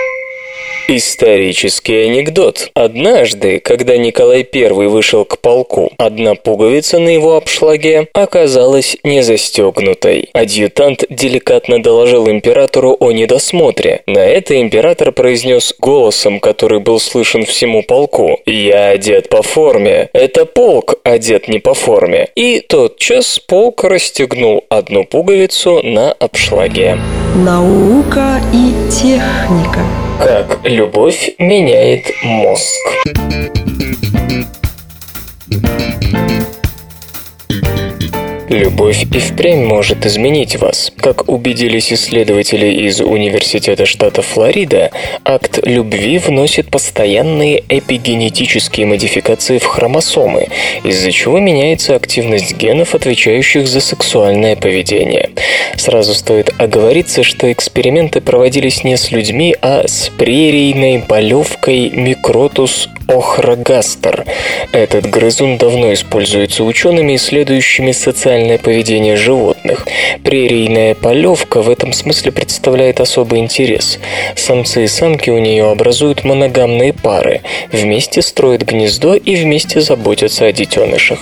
Исторический 0.88 2.06
анекдот. 2.06 2.70
Однажды, 2.74 3.58
когда 3.58 3.96
Николай 3.96 4.46
I 4.52 4.68
вышел 4.70 5.24
к 5.24 5.40
полку, 5.40 5.90
одна 5.98 6.36
пуговица 6.36 7.00
на 7.00 7.08
его 7.08 7.36
обшлаге 7.36 8.08
оказалась 8.12 8.96
не 9.02 9.22
застегнутой. 9.22 10.28
Адъютант 10.32 11.04
деликатно 11.10 11.82
доложил 11.82 12.30
императору 12.30 12.96
о 13.00 13.10
недосмотре. 13.10 14.02
На 14.06 14.20
это 14.20 14.60
император 14.60 15.10
произнес 15.10 15.74
голосом, 15.80 16.38
который 16.38 16.78
был 16.78 17.00
слышен 17.00 17.44
всему 17.44 17.82
полку. 17.82 18.38
«Я 18.46 18.90
одет 18.90 19.28
по 19.28 19.42
форме. 19.42 20.08
Это 20.12 20.46
полк 20.46 20.94
одет 21.02 21.48
не 21.48 21.58
по 21.58 21.74
форме». 21.74 22.28
И 22.36 22.60
тотчас 22.60 23.40
полк 23.40 23.82
расстегнул 23.82 24.64
одну 24.68 25.04
пуговицу 25.04 25.82
на 25.82 26.12
обшлаге. 26.12 26.96
Наука 27.36 28.40
и 28.50 28.72
техника. 28.90 29.80
Как 30.18 30.58
любовь 30.64 31.34
меняет 31.38 32.06
мозг. 32.22 32.72
Любовь 38.48 39.04
и 39.12 39.18
впрямь 39.18 39.64
может 39.64 40.06
изменить 40.06 40.54
вас. 40.56 40.92
Как 40.98 41.28
убедились 41.28 41.92
исследователи 41.92 42.66
из 42.86 43.00
Университета 43.00 43.86
штата 43.86 44.22
Флорида, 44.22 44.92
акт 45.24 45.58
любви 45.64 46.18
вносит 46.18 46.70
постоянные 46.70 47.64
эпигенетические 47.68 48.86
модификации 48.86 49.58
в 49.58 49.64
хромосомы, 49.64 50.46
из-за 50.84 51.10
чего 51.10 51.40
меняется 51.40 51.96
активность 51.96 52.56
генов, 52.56 52.94
отвечающих 52.94 53.66
за 53.66 53.80
сексуальное 53.80 54.54
поведение. 54.54 55.30
Сразу 55.76 56.14
стоит 56.14 56.54
оговориться, 56.56 57.24
что 57.24 57.50
эксперименты 57.50 58.20
проводились 58.20 58.84
не 58.84 58.96
с 58.96 59.10
людьми, 59.10 59.56
а 59.60 59.88
с 59.88 60.08
прерийной 60.16 61.00
полевкой 61.00 61.90
микротус 61.90 62.88
охрогастер. 63.08 64.24
Этот 64.72 65.06
грызун 65.08 65.58
давно 65.58 65.92
используется 65.92 66.64
учеными, 66.64 67.16
исследующими 67.16 67.92
социальное 67.92 68.58
поведение 68.58 69.16
животных. 69.16 69.86
Прерийная 70.22 70.94
полевка 70.94 71.62
в 71.62 71.70
этом 71.70 71.92
смысле 71.92 72.32
представляет 72.32 73.00
особый 73.00 73.40
интерес. 73.40 73.98
Самцы 74.34 74.84
и 74.84 74.86
самки 74.86 75.30
у 75.30 75.38
нее 75.38 75.70
образуют 75.70 76.24
моногамные 76.24 76.92
пары, 76.92 77.42
вместе 77.72 78.22
строят 78.22 78.62
гнездо 78.62 79.14
и 79.14 79.36
вместе 79.36 79.80
заботятся 79.80 80.46
о 80.46 80.52
детенышах. 80.52 81.20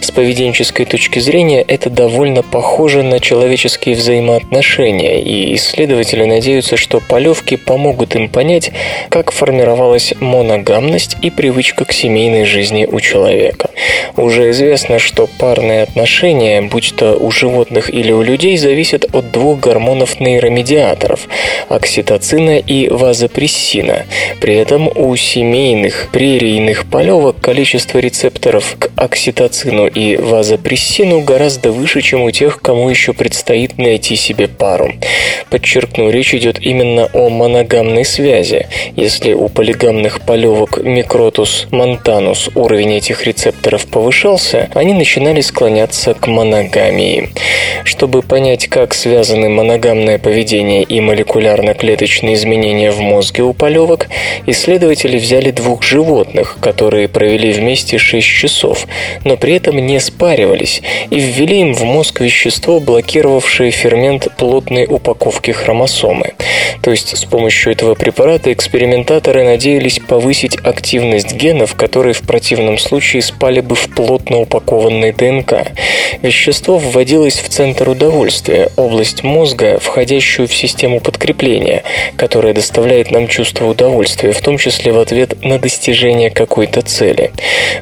С 0.00 0.10
поведенческой 0.10 0.86
точки 0.86 1.18
зрения 1.18 1.62
это 1.62 1.90
довольно 1.90 2.42
похоже 2.42 3.02
на 3.02 3.20
человеческие 3.20 3.94
взаимоотношения, 3.94 5.22
и 5.22 5.54
исследователи 5.54 6.24
надеются, 6.24 6.76
что 6.76 7.00
полевки 7.00 7.56
помогут 7.56 8.14
им 8.14 8.28
понять, 8.28 8.70
как 9.10 9.32
формировалась 9.32 10.14
моногамность 10.20 11.16
и 11.26 11.30
привычка 11.30 11.84
к 11.84 11.92
семейной 11.92 12.44
жизни 12.44 12.86
у 12.90 13.00
человека. 13.00 13.70
Уже 14.16 14.50
известно, 14.50 14.98
что 14.98 15.28
парные 15.38 15.82
отношения 15.82 16.62
будь 16.62 16.94
то 16.96 17.16
у 17.16 17.30
животных 17.30 17.92
или 17.92 18.12
у 18.12 18.22
людей, 18.22 18.56
зависят 18.56 19.06
от 19.14 19.30
двух 19.30 19.60
гормонов 19.60 20.20
нейромедиаторов– 20.20 21.28
окситоцина 21.68 22.58
и 22.58 22.88
вазопрессина. 22.88 24.06
При 24.40 24.54
этом 24.54 24.88
у 24.94 25.14
семейных 25.16 26.08
прерийных 26.12 26.86
полевок 26.86 27.40
количество 27.40 27.98
рецепторов 27.98 28.76
к 28.78 28.90
окситоцину 28.96 29.86
и 29.86 30.16
вазопрессину 30.16 31.22
гораздо 31.22 31.72
выше, 31.72 32.02
чем 32.02 32.22
у 32.22 32.30
тех, 32.30 32.60
кому 32.60 32.88
еще 32.88 33.12
предстоит 33.12 33.78
найти 33.78 34.16
себе 34.16 34.48
пару. 34.48 34.92
Подчеркну, 35.50 36.10
речь 36.10 36.34
идет 36.34 36.58
именно 36.60 37.08
о 37.12 37.28
моногамной 37.28 38.04
связи. 38.04 38.66
Если 38.96 39.32
у 39.32 39.48
полигамных 39.48 40.20
полевок 40.20 40.78
микротус 41.16 41.66
монтанус 41.70 42.50
уровень 42.54 42.92
этих 42.92 43.24
рецепторов 43.24 43.86
повышался, 43.86 44.68
они 44.74 44.92
начинали 44.92 45.40
склоняться 45.40 46.12
к 46.12 46.26
моногамии. 46.26 47.30
Чтобы 47.84 48.20
понять, 48.20 48.68
как 48.68 48.92
связаны 48.92 49.48
моногамное 49.48 50.18
поведение 50.18 50.82
и 50.82 51.00
молекулярно-клеточные 51.00 52.34
изменения 52.34 52.90
в 52.90 53.00
мозге 53.00 53.44
у 53.44 53.54
полевок, 53.54 54.08
исследователи 54.44 55.16
взяли 55.16 55.52
двух 55.52 55.82
животных, 55.82 56.58
которые 56.60 57.08
провели 57.08 57.50
вместе 57.50 57.96
6 57.96 58.26
часов, 58.26 58.86
но 59.24 59.38
при 59.38 59.54
этом 59.54 59.78
не 59.78 59.98
спаривались, 60.00 60.82
и 61.08 61.18
ввели 61.18 61.60
им 61.60 61.72
в 61.72 61.82
мозг 61.84 62.20
вещество, 62.20 62.78
блокировавшее 62.78 63.70
фермент 63.70 64.28
плотной 64.36 64.84
упаковки 64.86 65.52
хромосомы. 65.52 66.34
То 66.82 66.90
есть 66.90 67.16
с 67.16 67.24
помощью 67.24 67.72
этого 67.72 67.94
препарата 67.94 68.52
экспериментаторы 68.52 69.44
надеялись 69.44 69.98
повысить 69.98 70.56
активность 70.56 71.05
генов, 71.14 71.74
которые 71.74 72.14
в 72.14 72.22
противном 72.22 72.78
случае 72.78 73.22
спали 73.22 73.60
бы 73.60 73.74
в 73.74 73.88
плотно 73.94 74.38
упакованной 74.38 75.12
ДНК. 75.12 75.72
Вещество 76.22 76.78
вводилось 76.78 77.38
в 77.38 77.48
центр 77.48 77.88
удовольствия, 77.88 78.70
область 78.76 79.22
мозга, 79.22 79.78
входящую 79.80 80.48
в 80.48 80.54
систему 80.54 81.00
подкрепления, 81.00 81.82
которая 82.16 82.54
доставляет 82.54 83.10
нам 83.10 83.28
чувство 83.28 83.66
удовольствия, 83.66 84.32
в 84.32 84.40
том 84.40 84.58
числе 84.58 84.92
в 84.92 84.98
ответ 84.98 85.42
на 85.44 85.58
достижение 85.58 86.30
какой-то 86.30 86.82
цели. 86.82 87.32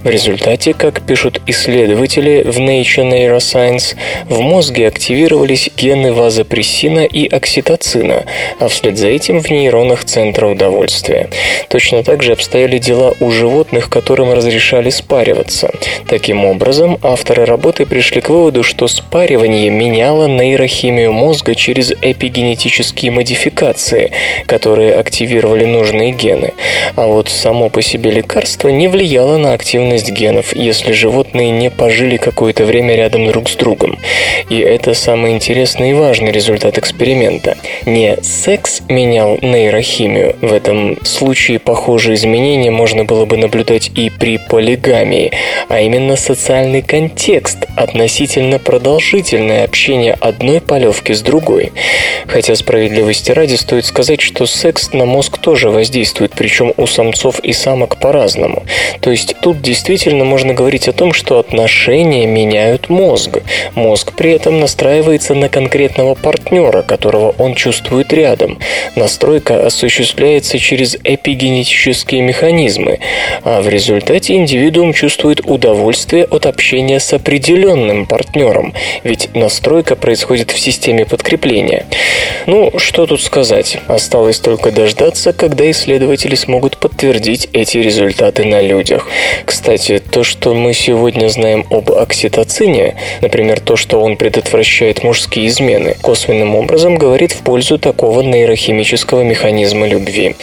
В 0.02 0.08
результате, 0.08 0.74
как 0.74 1.02
пишут 1.02 1.40
исследователи 1.46 2.42
в 2.42 2.58
Nature 2.58 3.10
Neuroscience, 3.10 3.96
в 4.28 4.40
мозге 4.40 4.88
активировались 4.88 5.70
гены 5.76 6.12
вазопрессина 6.12 7.04
и 7.04 7.28
окситоцина, 7.28 8.24
а 8.58 8.68
вслед 8.68 8.98
за 8.98 9.08
этим 9.08 9.40
в 9.40 9.50
нейронах 9.50 10.04
центра 10.04 10.46
удовольствия. 10.46 11.28
Точно 11.68 12.02
так 12.02 12.22
же 12.22 12.32
обстояли 12.32 12.78
дела 12.78 13.13
у 13.20 13.30
животных, 13.30 13.88
которым 13.88 14.32
разрешали 14.32 14.90
спариваться. 14.90 15.70
Таким 16.08 16.44
образом, 16.44 16.98
авторы 17.02 17.44
работы 17.44 17.86
пришли 17.86 18.20
к 18.20 18.28
выводу, 18.28 18.62
что 18.62 18.88
спаривание 18.88 19.70
меняло 19.70 20.26
нейрохимию 20.26 21.12
мозга 21.12 21.54
через 21.54 21.92
эпигенетические 21.92 23.10
модификации, 23.10 24.12
которые 24.46 24.94
активировали 24.94 25.64
нужные 25.64 26.12
гены. 26.12 26.52
А 26.96 27.06
вот 27.06 27.28
само 27.28 27.68
по 27.68 27.82
себе 27.82 28.10
лекарство 28.10 28.68
не 28.68 28.88
влияло 28.88 29.36
на 29.38 29.52
активность 29.52 30.10
генов, 30.10 30.54
если 30.54 30.92
животные 30.92 31.50
не 31.50 31.70
пожили 31.70 32.16
какое-то 32.16 32.64
время 32.64 32.94
рядом 32.96 33.26
друг 33.26 33.48
с 33.48 33.56
другом. 33.56 33.98
И 34.48 34.58
это 34.58 34.94
самый 34.94 35.32
интересный 35.32 35.90
и 35.90 35.94
важный 35.94 36.32
результат 36.32 36.78
эксперимента. 36.78 37.56
Не 37.86 38.16
секс 38.22 38.82
менял 38.88 39.38
нейрохимию. 39.42 40.36
В 40.40 40.52
этом 40.52 40.98
случае 41.04 41.58
похожие 41.58 42.14
изменения 42.14 42.70
можно 42.70 43.03
было 43.04 43.24
бы 43.24 43.36
наблюдать 43.36 43.90
и 43.94 44.10
при 44.10 44.38
полигамии, 44.38 45.32
а 45.68 45.80
именно 45.80 46.16
социальный 46.16 46.82
контекст 46.82 47.66
относительно 47.76 48.58
продолжительное 48.58 49.64
общение 49.64 50.14
одной 50.14 50.60
полевки 50.60 51.12
с 51.12 51.22
другой. 51.22 51.72
Хотя 52.26 52.54
справедливости 52.54 53.30
ради 53.30 53.54
стоит 53.54 53.84
сказать, 53.84 54.20
что 54.20 54.46
секс 54.46 54.92
на 54.92 55.04
мозг 55.04 55.38
тоже 55.38 55.70
воздействует, 55.70 56.32
причем 56.36 56.72
у 56.76 56.86
самцов 56.86 57.40
и 57.40 57.52
самок 57.52 57.98
по-разному. 57.98 58.64
То 59.00 59.10
есть 59.10 59.36
тут 59.40 59.60
действительно 59.60 60.24
можно 60.24 60.54
говорить 60.54 60.88
о 60.88 60.92
том, 60.92 61.12
что 61.12 61.38
отношения 61.38 62.26
меняют 62.26 62.88
мозг. 62.88 63.38
Мозг 63.74 64.12
при 64.16 64.32
этом 64.32 64.60
настраивается 64.60 65.34
на 65.34 65.48
конкретного 65.48 66.14
партнера, 66.14 66.82
которого 66.82 67.34
он 67.38 67.54
чувствует 67.54 68.12
рядом. 68.12 68.58
Настройка 68.96 69.66
осуществляется 69.66 70.58
через 70.58 70.96
эпигенетические 71.02 72.22
механизмы, 72.22 72.83
а 73.42 73.60
в 73.60 73.68
результате 73.68 74.34
индивидуум 74.34 74.92
чувствует 74.92 75.40
удовольствие 75.44 76.24
от 76.24 76.46
общения 76.46 77.00
с 77.00 77.12
определенным 77.12 78.06
партнером, 78.06 78.74
ведь 79.02 79.34
настройка 79.34 79.96
происходит 79.96 80.50
в 80.50 80.58
системе 80.58 81.04
подкрепления. 81.04 81.86
Ну, 82.46 82.72
что 82.78 83.06
тут 83.06 83.22
сказать, 83.22 83.78
осталось 83.88 84.38
только 84.38 84.70
дождаться, 84.70 85.32
когда 85.32 85.70
исследователи 85.70 86.34
смогут 86.34 86.76
подтвердить 86.76 87.48
эти 87.52 87.78
результаты 87.78 88.44
на 88.44 88.60
людях. 88.60 89.08
Кстати, 89.44 89.98
то, 89.98 90.24
что 90.24 90.54
мы 90.54 90.74
сегодня 90.74 91.28
знаем 91.28 91.66
об 91.70 91.90
окситоцине, 91.90 92.96
например, 93.20 93.60
то, 93.60 93.76
что 93.76 94.00
он 94.00 94.16
предотвращает 94.16 95.02
мужские 95.02 95.46
измены, 95.46 95.96
косвенным 96.02 96.54
образом 96.54 96.96
говорит 96.96 97.32
в 97.32 97.38
пользу 97.38 97.78
такого 97.78 98.20
нейрохимического 98.20 99.22
механизма 99.22 99.86
любви. 99.86 100.36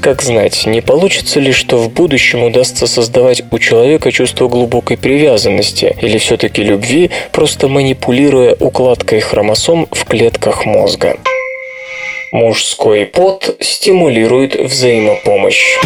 Как 0.00 0.22
знать, 0.22 0.66
не 0.66 0.80
получится 0.80 1.40
ли, 1.40 1.52
что 1.52 1.78
в 1.78 1.87
будущем 1.88 2.42
удастся 2.42 2.86
создавать 2.86 3.42
у 3.50 3.58
человека 3.58 4.12
чувство 4.12 4.48
глубокой 4.48 4.96
привязанности 4.96 5.96
или 6.00 6.18
все-таки 6.18 6.62
любви, 6.62 7.10
просто 7.32 7.68
манипулируя 7.68 8.56
укладкой 8.58 9.20
хромосом 9.20 9.88
в 9.90 10.04
клетках 10.04 10.66
мозга. 10.66 11.16
Мужской 12.32 13.06
пот 13.06 13.56
стимулирует 13.60 14.54
взаимопомощь. 14.54 15.78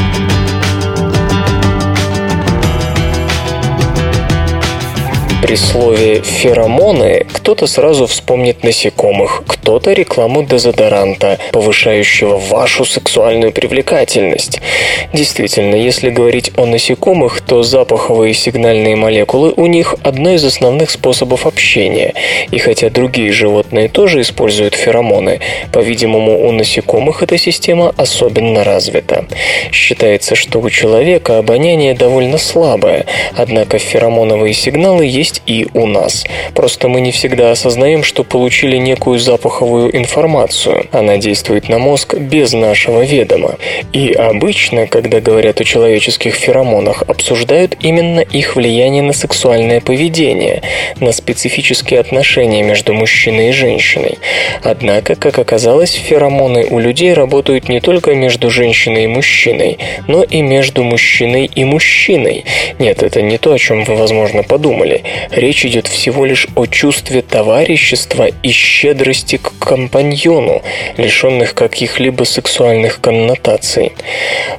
При 5.42 5.57
слове 5.57 6.22
«феромоны» 6.22 7.26
кто-то 7.33 7.66
сразу 7.66 8.07
вспомнит 8.07 8.62
насекомых, 8.62 9.42
кто-то 9.44 9.92
рекламу 9.92 10.44
дезодоранта, 10.44 11.38
повышающего 11.50 12.38
вашу 12.38 12.85
сексуальную 12.85 13.52
привлекательность. 13.52 14.61
Действительно, 15.12 15.74
если 15.74 16.11
говорить 16.11 16.52
о 16.57 16.64
насекомых, 16.64 17.40
то 17.40 17.64
запаховые 17.64 18.35
сигнальные 18.35 18.94
молекулы 18.94 19.52
у 19.57 19.66
них 19.66 19.96
одно 20.05 20.31
из 20.31 20.44
основных 20.44 20.90
способов 20.90 21.44
общения. 21.44 22.14
И 22.52 22.59
хотя 22.59 22.88
другие 22.88 23.33
животные 23.33 23.88
тоже 23.88 24.20
используют 24.20 24.74
феромоны, 24.74 25.40
по-видимому, 25.72 26.46
у 26.46 26.52
насекомых 26.52 27.24
эта 27.24 27.37
система 27.37 27.92
особенно 27.96 28.62
развита. 28.62 29.26
Считается, 29.72 30.36
что 30.36 30.61
у 30.61 30.70
человека 30.70 31.38
обоняние 31.38 31.95
довольно 31.95 32.38
слабое, 32.38 33.07
однако 33.36 33.78
феромоновые 33.78 34.55
сигналы 34.55 35.05
есть 35.05 35.32
и 35.47 35.66
у 35.74 35.87
нас. 35.87 36.24
Просто 36.55 36.89
мы 36.89 37.01
не 37.01 37.12
всегда 37.12 37.51
осознаем, 37.51 38.03
что 38.03 38.24
получили 38.24 38.76
некую 38.76 39.18
запаховую 39.18 39.97
информацию. 39.97 40.87
Она 40.93 41.16
действует 41.18 41.68
на 41.68 41.78
мозг 41.78 42.14
без 42.14 42.53
нашего 42.53 43.05
ведома. 43.05 43.57
И 43.93 44.12
обычно, 44.12 44.87
когда 44.87 45.20
говорят 45.20 45.61
о 45.61 45.64
человеческих 45.64 46.35
феромонах, 46.35 47.03
обсуждают 47.03 47.76
именно 47.80 48.20
их 48.20 48.57
влияние 48.57 49.03
на 49.03 49.12
сексуальное 49.12 49.80
поведение, 49.80 50.62
на 51.01 51.12
специфические 51.12 52.01
отношения 52.01 52.62
между 52.62 52.95
мужчиной 52.95 53.51
и 53.51 53.53
женщиной. 53.53 54.18
Однако, 54.62 55.14
как 55.14 55.39
оказалось, 55.39 55.93
феромоны 55.93 56.66
у 56.70 56.78
людей 56.78 57.12
работают 57.14 57.68
не 57.68 57.80
только 57.80 58.14
между 58.14 58.51
женщиной 58.51 59.05
и 59.05 59.09
мужчиной, 59.09 59.78
но 60.09 60.22
и 60.22 60.43
между 60.43 60.83
мужчиной 60.85 61.51
и 61.55 61.64
мужчиной. 61.64 62.45
Нет, 62.78 63.03
это 63.03 63.22
не 63.22 63.39
то, 63.39 63.53
о 63.53 63.59
чем 63.59 63.85
вы, 63.85 63.95
возможно, 63.97 64.43
подумали. 64.43 65.03
Речь 65.31 65.64
идет 65.64 65.87
всего 65.87 66.25
лишь 66.25 66.47
о 66.55 66.66
чувстве 66.66 67.23
товарищества 67.23 68.29
и 68.43 68.51
щедрости 68.51 69.37
к 69.37 69.53
компаньону, 69.59 70.62
лишенных 70.97 71.55
каких-либо 71.55 72.25
сексуальных 72.25 73.01
коннотаций. 73.01 73.93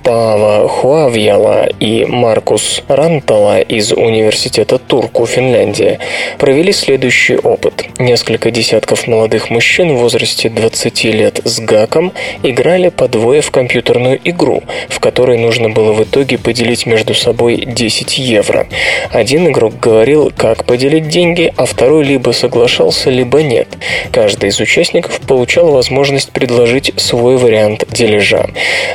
Пава 0.04 0.68
Хуавьяла 0.68 1.68
и 1.80 2.06
Маркус 2.06 2.84
Рантала 2.88 3.62
из 3.62 3.92
Университета 3.92 4.78
Турку, 4.78 5.26
Финляндия, 5.26 6.00
провели 6.38 6.72
следующий 6.72 7.36
опыт. 7.38 7.86
Несколько 8.00 8.52
десятков 8.52 9.08
молодых 9.08 9.50
мужчин 9.50 9.94
в 9.94 10.00
возрасте 10.00 10.50
20 10.50 11.04
лет 11.06 11.42
с 11.44 11.60
гаком 11.60 12.14
играли 12.44 12.90
по 12.90 13.08
двое 13.08 13.42
в 13.42 13.52
компьютерную 13.52 14.20
игру, 14.24 14.64
в 14.90 15.00
которой 15.00 15.38
нужно 15.38 15.70
было 15.70 15.94
в 15.94 16.04
итоге 16.04 16.38
поделить 16.38 16.86
между 16.86 17.14
собой 17.14 17.64
10 17.66 18.18
евро. 18.18 18.68
Один 19.12 19.48
игрок 19.48 19.80
говорил, 19.80 20.32
как 20.36 20.53
поделить 20.56 21.08
деньги, 21.08 21.54
а 21.58 21.66
второй 21.66 22.04
либо 22.04 22.32
соглашался, 22.32 23.10
либо 23.10 23.42
нет. 23.42 23.68
Каждый 24.12 24.50
из 24.50 24.60
участников 24.60 25.20
получал 25.22 25.72
возможность 25.72 26.32
предложить 26.32 26.94
свой 26.98 27.38
вариант 27.38 27.86
дележа. 27.90 28.48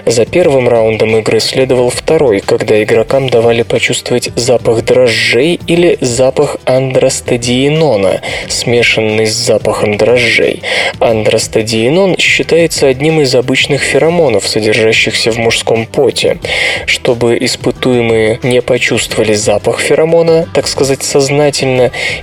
За 0.06 0.24
первым 0.24 0.68
раундом 0.68 1.16
игры 1.16 1.40
следовал 1.40 1.90
второй, 1.90 2.40
когда 2.40 2.82
игрокам 2.82 3.28
давали 3.28 3.62
почувствовать 3.62 4.30
запах 4.36 4.84
дрожжей 4.84 5.59
или 5.66 5.96
запах 6.00 6.59
андростадиенона, 6.64 8.20
смешанный 8.48 9.26
с 9.26 9.32
запахом 9.32 9.96
дрожжей. 9.96 10.62
Андростадиенон 10.98 12.16
считается 12.18 12.88
одним 12.88 13.20
из 13.20 13.34
обычных 13.34 13.82
феромонов, 13.82 14.46
содержащихся 14.46 15.32
в 15.32 15.38
мужском 15.38 15.86
поте. 15.86 16.38
Чтобы 16.86 17.38
испытуемые 17.40 18.40
не 18.42 18.61
почувствовали 18.61 19.34
запах 19.34 19.80
феромона, 19.80 20.46
так 20.52 20.68
сказать, 20.68 21.02
сознательно, 21.02 21.38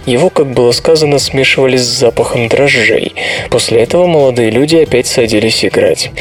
его, 0.05 0.29
как 0.29 0.47
было 0.47 0.71
сказано, 0.71 1.19
смешивали 1.19 1.77
с 1.77 1.83
запахом 1.83 2.47
дрожжей. 2.47 3.13
После 3.49 3.81
этого 3.81 4.05
молодые 4.07 4.49
люди 4.49 4.77
опять 4.77 5.07
садились 5.07 5.63
играть. 5.65 6.11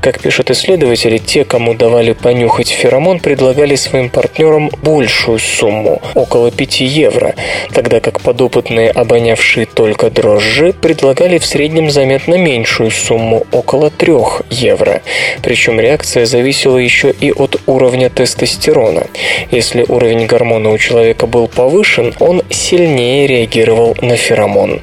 Как 0.00 0.20
пишут 0.20 0.50
исследователи, 0.50 1.18
те, 1.18 1.44
кому 1.44 1.74
давали 1.74 2.12
понюхать 2.12 2.68
феромон, 2.68 3.20
предлагали 3.20 3.74
своим 3.76 4.10
партнерам 4.10 4.70
большую 4.82 5.38
сумму– 5.38 6.00
около 6.14 6.50
5 6.50 6.80
евро, 6.80 7.34
тогда 7.72 8.00
как 8.00 8.20
подопытные, 8.20 8.90
обонявшие 8.90 9.66
только 9.66 10.10
дрожжи, 10.10 10.72
предлагали 10.72 11.38
в 11.38 11.46
среднем 11.46 11.90
заметно 11.90 12.36
меньшую 12.36 12.90
сумму– 12.90 13.46
около 13.52 13.90
3 13.90 14.08
евро. 14.50 15.02
Причем 15.42 15.80
реакция 15.80 16.26
зависела 16.26 16.78
еще 16.78 17.10
и 17.10 17.32
от 17.32 17.60
уровня 17.66 18.10
тестостерона. 18.10 19.06
Если 19.50 19.84
уровень 19.88 20.26
гормона 20.26 20.70
у 20.70 20.78
человека 20.78 21.26
был 21.26 21.48
повышен, 21.48 22.14
он 22.20 22.37
сильнее 22.50 23.26
реагировал 23.26 23.96
на 24.00 24.16
феромон. 24.16 24.80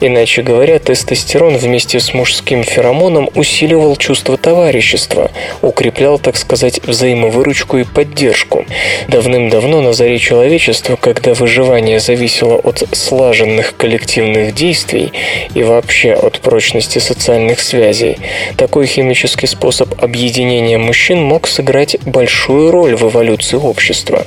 Иначе 0.00 0.42
говоря, 0.42 0.78
тестостерон 0.78 1.56
вместе 1.56 2.00
с 2.00 2.14
мужским 2.14 2.64
феромоном 2.64 3.28
усиливал 3.34 3.96
чувство 3.96 4.36
товарищества, 4.36 5.30
укреплял, 5.60 6.18
так 6.18 6.36
сказать, 6.36 6.80
взаимовыручку 6.84 7.78
и 7.78 7.84
поддержку. 7.84 8.64
Давным-давно 9.08 9.80
на 9.80 9.92
заре 9.92 10.18
человечества, 10.18 10.96
когда 10.96 11.34
выживание 11.34 12.00
зависело 12.00 12.56
от 12.56 12.82
слаженных 12.92 13.76
коллективных 13.76 14.54
действий 14.54 15.12
и 15.54 15.62
вообще 15.62 16.12
от 16.12 16.40
прочности 16.40 16.98
социальных 16.98 17.60
связей, 17.60 18.18
такой 18.56 18.86
химический 18.86 19.48
способ 19.48 20.02
объединения 20.02 20.78
мужчин 20.78 21.22
мог 21.22 21.46
сыграть 21.48 21.96
большую 22.04 22.70
роль 22.70 22.94
в 22.94 23.08
эволюции 23.08 23.56
общества. 23.56 24.26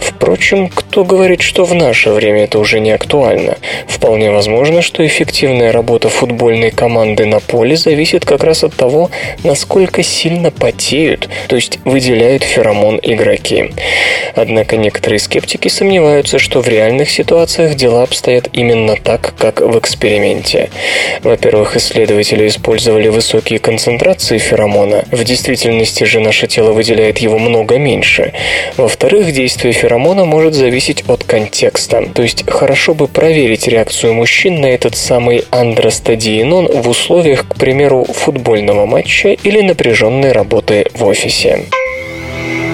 Впрочем, 0.00 0.68
кто 0.68 1.04
говорит, 1.04 1.42
что 1.42 1.64
в 1.64 1.74
наше 1.74 2.13
время 2.14 2.44
это 2.44 2.58
уже 2.58 2.80
не 2.80 2.90
актуально? 2.90 3.58
Вполне 3.86 4.30
возможно, 4.30 4.82
что 4.82 5.06
эффективная 5.06 5.72
работа 5.72 6.08
футбольной 6.08 6.70
команды 6.70 7.26
на 7.26 7.40
поле 7.40 7.76
зависит 7.76 8.24
как 8.24 8.44
раз 8.44 8.64
от 8.64 8.74
того, 8.74 9.10
насколько 9.42 10.02
сильно 10.02 10.50
потеют, 10.50 11.28
то 11.48 11.56
есть 11.56 11.78
выделяют 11.84 12.42
феромон 12.42 12.98
игроки. 13.02 13.72
Однако 14.34 14.76
некоторые 14.76 15.18
скептики 15.18 15.68
сомневаются, 15.68 16.38
что 16.38 16.60
в 16.60 16.68
реальных 16.68 17.10
ситуациях 17.10 17.74
дела 17.74 18.02
обстоят 18.02 18.48
именно 18.52 18.96
так, 18.96 19.34
как 19.38 19.60
в 19.60 19.78
эксперименте. 19.78 20.70
Во-первых, 21.22 21.76
исследователи 21.76 22.48
использовали 22.48 23.08
высокие 23.08 23.58
концентрации 23.58 24.38
феромона, 24.38 25.04
в 25.10 25.24
действительности 25.24 26.04
же 26.04 26.20
наше 26.20 26.46
тело 26.46 26.72
выделяет 26.72 27.18
его 27.18 27.38
много 27.38 27.78
меньше. 27.78 28.32
Во-вторых, 28.76 29.32
действие 29.32 29.72
феромона 29.72 30.24
может 30.24 30.54
зависеть 30.54 31.04
от 31.08 31.24
контекста, 31.24 32.03
то 32.12 32.22
есть 32.22 32.44
хорошо 32.48 32.94
бы 32.94 33.08
проверить 33.08 33.66
реакцию 33.66 34.14
мужчин 34.14 34.60
на 34.60 34.66
этот 34.66 34.96
самый 34.96 35.44
андростадиенон 35.50 36.66
в 36.66 36.88
условиях, 36.88 37.46
к 37.48 37.56
примеру, 37.56 38.04
футбольного 38.04 38.86
матча 38.86 39.30
или 39.30 39.60
напряженной 39.60 40.32
работы 40.32 40.86
в 40.94 41.04
офисе. 41.04 41.66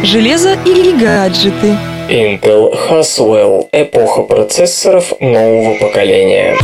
Железо 0.02 0.56
или 0.64 0.92
гаджеты? 0.98 1.76
Intel 2.08 2.74
Haswell. 2.88 3.68
Эпоха 3.70 4.22
процессоров 4.22 5.12
нового 5.20 5.74
поколения. 5.74 6.56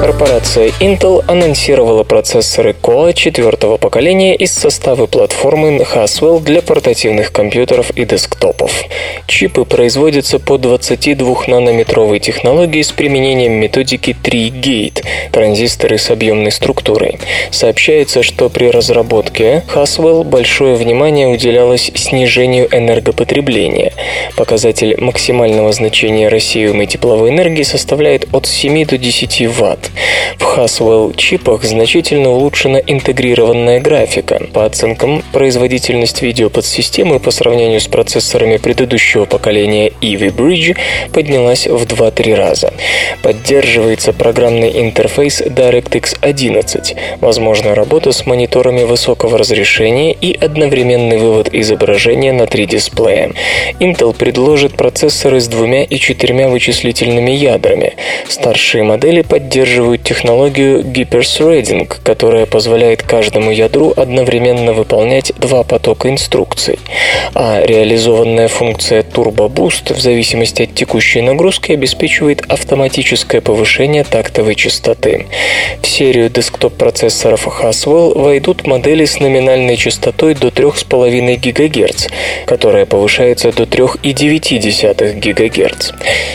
Корпорация 0.00 0.68
Intel 0.80 1.22
анонсировала 1.26 2.04
процессоры 2.04 2.74
Core 2.82 3.12
четвертого 3.12 3.76
поколения 3.76 4.34
из 4.34 4.50
состава 4.50 5.04
платформы 5.04 5.76
Haswell 5.76 6.42
для 6.42 6.62
портативных 6.62 7.32
компьютеров 7.32 7.90
и 7.90 8.06
десктопов. 8.06 8.84
Чипы 9.26 9.66
производятся 9.66 10.38
по 10.38 10.54
22-нанометровой 10.54 12.18
технологии 12.18 12.80
с 12.80 12.92
применением 12.92 13.52
методики 13.52 14.16
3-Gate– 14.24 15.04
транзисторы 15.32 15.98
с 15.98 16.10
объемной 16.10 16.50
структурой. 16.50 17.18
Сообщается, 17.50 18.22
что 18.22 18.48
при 18.48 18.70
разработке 18.70 19.64
Haswell 19.74 20.24
большое 20.24 20.76
внимание 20.76 21.28
уделялось 21.28 21.92
снижению 21.94 22.74
энергопотребления. 22.74 23.92
Показатель 24.34 24.98
максимального 24.98 25.74
значения 25.74 26.28
рассеиваемой 26.28 26.86
тепловой 26.86 27.28
энергии 27.28 27.64
составляет 27.64 28.26
от 28.32 28.46
7 28.46 28.86
до 28.86 28.96
10 28.96 29.46
Вт. 29.48 29.89
В 30.38 30.56
Haswell 30.56 31.14
чипах 31.16 31.64
значительно 31.64 32.30
улучшена 32.30 32.78
интегрированная 32.78 33.80
графика. 33.80 34.40
По 34.52 34.64
оценкам, 34.64 35.22
производительность 35.32 36.22
видеоподсистемы 36.22 37.18
по 37.18 37.30
сравнению 37.30 37.80
с 37.80 37.88
процессорами 37.88 38.56
предыдущего 38.56 39.26
поколения 39.26 39.88
Ivy 40.00 40.34
Bridge 40.34 40.76
поднялась 41.12 41.66
в 41.66 41.82
2-3 41.82 42.34
раза. 42.34 42.72
Поддерживается 43.22 44.12
программный 44.12 44.80
интерфейс 44.80 45.40
DirectX 45.40 46.16
11, 46.20 46.96
возможна 47.20 47.74
работа 47.74 48.12
с 48.12 48.24
мониторами 48.26 48.84
высокого 48.84 49.36
разрешения 49.36 50.12
и 50.12 50.34
одновременный 50.34 51.18
вывод 51.18 51.52
изображения 51.52 52.32
на 52.32 52.46
3 52.46 52.66
дисплея. 52.66 53.32
Intel 53.78 54.16
предложит 54.16 54.74
процессоры 54.74 55.40
с 55.40 55.48
двумя 55.48 55.84
и 55.84 55.96
четырьмя 55.96 56.48
вычислительными 56.48 57.32
ядрами. 57.32 57.94
Старшие 58.28 58.84
модели 58.84 59.22
поддерживают 59.22 59.79
поддерживают 59.80 60.02
технологию 60.02 60.80
Hyper-Threading, 60.82 61.88
которая 62.02 62.44
позволяет 62.46 63.02
каждому 63.02 63.50
ядру 63.50 63.94
одновременно 63.96 64.72
выполнять 64.74 65.32
два 65.38 65.62
потока 65.62 66.10
инструкций, 66.10 66.78
а 67.34 67.64
реализованная 67.64 68.48
функция 68.48 69.02
Turbo 69.02 69.48
Boost 69.48 69.94
в 69.94 70.00
зависимости 70.00 70.62
от 70.62 70.74
текущей 70.74 71.22
нагрузки 71.22 71.72
обеспечивает 71.72 72.42
автоматическое 72.48 73.40
повышение 73.40 74.04
тактовой 74.04 74.54
частоты. 74.54 75.26
В 75.82 75.86
серию 75.86 76.28
десктоп-процессоров 76.28 77.46
Haswell 77.46 78.18
войдут 78.18 78.66
модели 78.66 79.06
с 79.06 79.18
номинальной 79.18 79.76
частотой 79.76 80.34
до 80.34 80.48
3,5 80.48 81.36
ГГц, 81.52 82.08
которая 82.46 82.84
повышается 82.84 83.50
до 83.52 83.62
3,9 83.62 85.20
ГГц. 85.20 85.92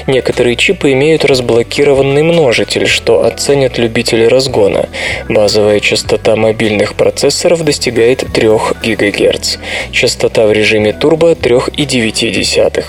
Некоторые 0.08 0.56
чипы 0.56 0.93
имеют 0.93 1.26
разблокированный 1.26 2.24
множитель, 2.24 2.88
что 2.88 3.24
оценят 3.36 3.77
любители 3.77 4.23
разгона. 4.23 4.88
Базовая 5.27 5.81
частота 5.81 6.38
мобильных 6.38 6.95
процессоров 6.95 7.65
достигает 7.65 8.23
3 8.33 8.47
ГГц. 8.81 9.57
Частота 9.91 10.47
в 10.47 10.53
режиме 10.53 10.93
турбо 10.93 11.33
3,9. 11.33 12.83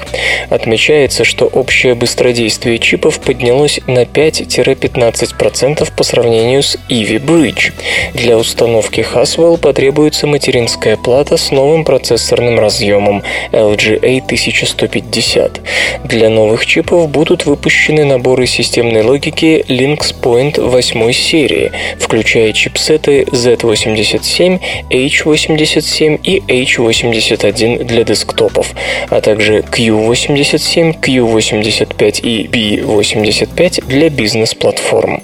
Отмечается, 0.48 1.24
что 1.24 1.46
общее 1.46 1.94
быстродействие 1.94 2.78
чипов 2.78 3.18
поднялось 3.20 3.80
на 3.88 4.04
5-15% 4.04 5.88
по 5.96 6.04
сравнению 6.04 6.62
с 6.62 6.76
Ivy 6.88 7.18
Bridge. 7.18 7.72
Для 8.14 8.38
установки 8.38 9.00
Haswell 9.00 9.58
потребуется 9.58 10.28
материнская 10.28 10.96
плата 10.96 11.36
с 11.36 11.50
новым 11.50 11.84
процессорным 11.84 12.60
разъемом 12.60 13.24
LGA 13.50 14.22
1150. 14.24 15.60
Для 16.04 16.30
новых 16.30 16.66
чипов 16.66 17.10
будут 17.10 17.46
выпущены 17.46 18.04
наборы 18.04 18.46
системной 18.46 19.02
логики 19.02 19.64
Lynx 19.68 20.14
Point 20.26 20.60
8 20.60 21.12
серии, 21.12 21.70
включая 22.00 22.52
чипсеты 22.52 23.22
Z87, 23.30 24.60
H87 24.90 26.20
и 26.20 26.40
H81 26.64 27.84
для 27.84 28.02
десктопов, 28.02 28.72
а 29.08 29.20
также 29.20 29.58
Q87, 29.60 31.00
Q85 31.00 32.20
и 32.22 32.46
B85 32.48 33.86
для 33.86 34.10
бизнес-платформ. 34.10 35.22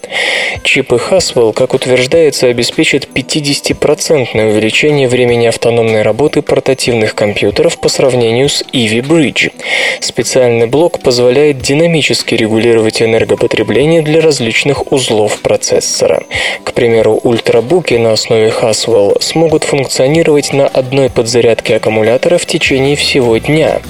Чипы 0.63 0.95
Haswell, 0.95 1.53
как 1.53 1.75
утверждается, 1.75 2.47
обеспечат 2.47 3.09
50% 3.13 4.53
увеличение 4.53 5.09
времени 5.09 5.47
автономной 5.47 6.03
работы 6.03 6.43
портативных 6.43 7.17
компьютеров 7.17 7.81
по 7.81 7.89
сравнению 7.89 8.49
с 8.49 8.63
Ivy 8.73 9.01
Bridge. 9.01 9.51
Специальный 9.99 10.69
блок 10.69 11.01
позволяет 11.01 11.59
динамически 11.59 12.37
регулировать 12.37 13.03
энергопотребление 13.03 14.03
для 14.03 14.21
различных 14.21 14.92
узлов 14.93 15.41
процессора. 15.41 16.23
К 16.65 16.73
примеру, 16.75 17.19
ультрабуки 17.23 17.95
на 17.95 18.13
основе 18.13 18.49
Haswell 18.49 19.21
смогут 19.21 19.65
функционировать 19.65 20.53
на 20.53 20.67
одной 20.67 21.09
подзарядке 21.09 21.77
аккумулятора 21.77 22.37
в 22.39 22.47
течение 22.47 22.95
всего 22.95 23.39
дня. 23.39 23.81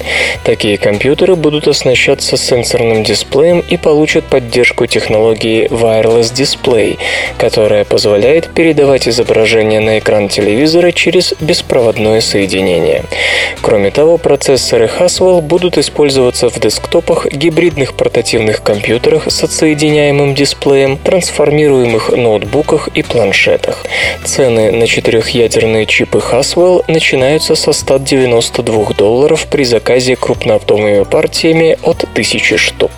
Такие 0.45 0.77
компьютеры 0.77 1.35
будут 1.35 1.67
оснащаться 1.67 2.37
сенсорным 2.37 3.03
дисплеем 3.03 3.59
и 3.59 3.77
получат 3.77 4.23
поддержку 4.25 4.85
технологии 4.85 5.67
Wireless 5.67 6.33
Display, 6.33 6.97
которая 7.37 7.83
позволяет 7.83 8.53
передавать 8.53 9.07
изображение 9.07 9.81
на 9.81 9.99
экран 9.99 10.29
телевизора 10.29 10.91
через 10.93 11.33
беспроводное 11.41 12.21
соединение. 12.21 13.03
Кроме 13.61 13.91
того, 13.91 14.17
процессоры 14.17 14.89
Haswell 14.99 15.41
будут 15.41 15.77
использоваться 15.77 16.49
в 16.49 16.59
десктопах, 16.59 17.27
гибридных 17.31 17.93
портативных 17.93 18.63
компьютерах 18.63 19.29
с 19.29 19.43
отсоединяемым 19.43 20.33
дисплеем, 20.33 20.92
трансформируемых 20.97 22.09
ноутбуках 22.09 22.89
и 22.89 23.01
планшетах. 23.01 23.85
Цены 24.23 24.71
на 24.71 24.87
четырехъядерные 24.87 25.85
чипы 25.85 26.19
Haswell 26.19 26.83
начинаются 26.87 27.55
со 27.55 27.73
192 27.73 28.93
долларов 28.93 29.47
при 29.49 29.63
заказе 29.63 30.15
крупнооптовыми 30.15 31.03
партиями 31.03 31.77
от 31.83 32.03
1000 32.03 32.57
штук. 32.57 32.91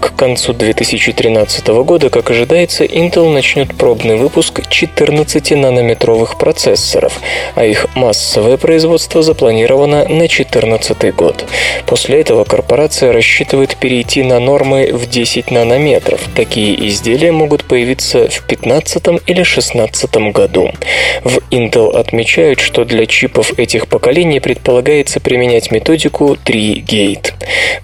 К 0.00 0.14
концу 0.14 0.52
2013 0.52 1.68
года, 1.68 2.10
как 2.10 2.30
ожидается, 2.30 2.84
Intel 2.84 3.30
начнет 3.32 3.74
пробный 3.76 4.16
выпуск 4.16 4.60
14-нанометровых 4.60 6.38
процессоров, 6.38 7.20
а 7.54 7.64
их 7.64 7.86
массовое 7.94 8.56
производство 8.56 9.22
запланировано 9.22 10.04
на 10.04 10.26
2014 10.26 11.14
год. 11.14 11.44
После 11.86 12.20
этого 12.20 12.44
корпорация 12.44 13.12
рассчитывает 13.12 13.76
перейти 13.76 14.22
на 14.22 14.40
нормы 14.40 14.90
в 14.92 15.08
10 15.08 15.50
нанометров. 15.50 16.20
Такие 16.34 16.88
изделия 16.88 17.15
могут 17.32 17.64
появиться 17.64 18.28
в 18.28 18.46
2015 18.46 19.06
или 19.26 19.42
2016 19.42 20.16
году. 20.32 20.70
В 21.24 21.38
Intel 21.50 21.96
отмечают, 21.96 22.60
что 22.60 22.84
для 22.84 23.06
чипов 23.06 23.58
этих 23.58 23.88
поколений 23.88 24.40
предполагается 24.40 25.20
применять 25.20 25.70
методику 25.70 26.36
3-Gate. 26.44 27.32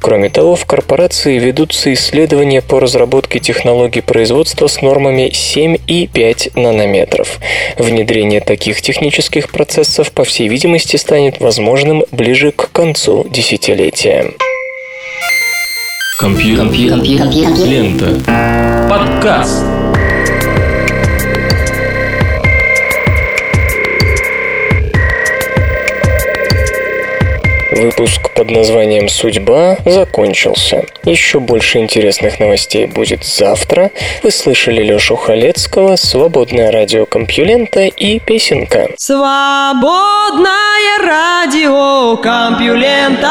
Кроме 0.00 0.28
того, 0.28 0.56
в 0.56 0.66
корпорации 0.66 1.38
ведутся 1.38 1.92
исследования 1.92 2.62
по 2.62 2.80
разработке 2.80 3.38
технологий 3.38 4.00
производства 4.00 4.66
с 4.66 4.82
нормами 4.82 5.30
7 5.32 5.76
и 5.86 6.06
5 6.06 6.56
нанометров. 6.56 7.38
Внедрение 7.78 8.40
таких 8.40 8.82
технических 8.82 9.50
процессов, 9.50 10.12
по 10.12 10.24
всей 10.24 10.48
видимости, 10.48 10.96
станет 10.96 11.40
возможным 11.40 12.04
ближе 12.10 12.52
к 12.52 12.70
концу 12.72 13.26
десятилетия. 13.30 14.32
Компьютер. 16.18 16.66
Компьютер. 16.66 16.98
Компьютер. 17.18 17.66
Лента. 17.66 18.61
Подкаст. 18.92 19.64
Выпуск 27.74 28.34
под 28.36 28.50
названием 28.50 29.08
«Судьба» 29.08 29.78
закончился. 29.86 30.84
Еще 31.04 31.40
больше 31.40 31.78
интересных 31.78 32.38
новостей 32.38 32.84
будет 32.84 33.24
завтра. 33.24 33.90
Вы 34.22 34.30
слышали 34.30 34.82
Лешу 34.82 35.16
Халецкого, 35.16 35.96
«Свободное 35.96 36.70
радио 36.70 37.06
Компьюлента» 37.06 37.86
и 37.86 38.18
«Песенка». 38.18 38.90
Свободное 38.98 40.50
радио 41.00 42.18
Компьюлента. 42.18 43.30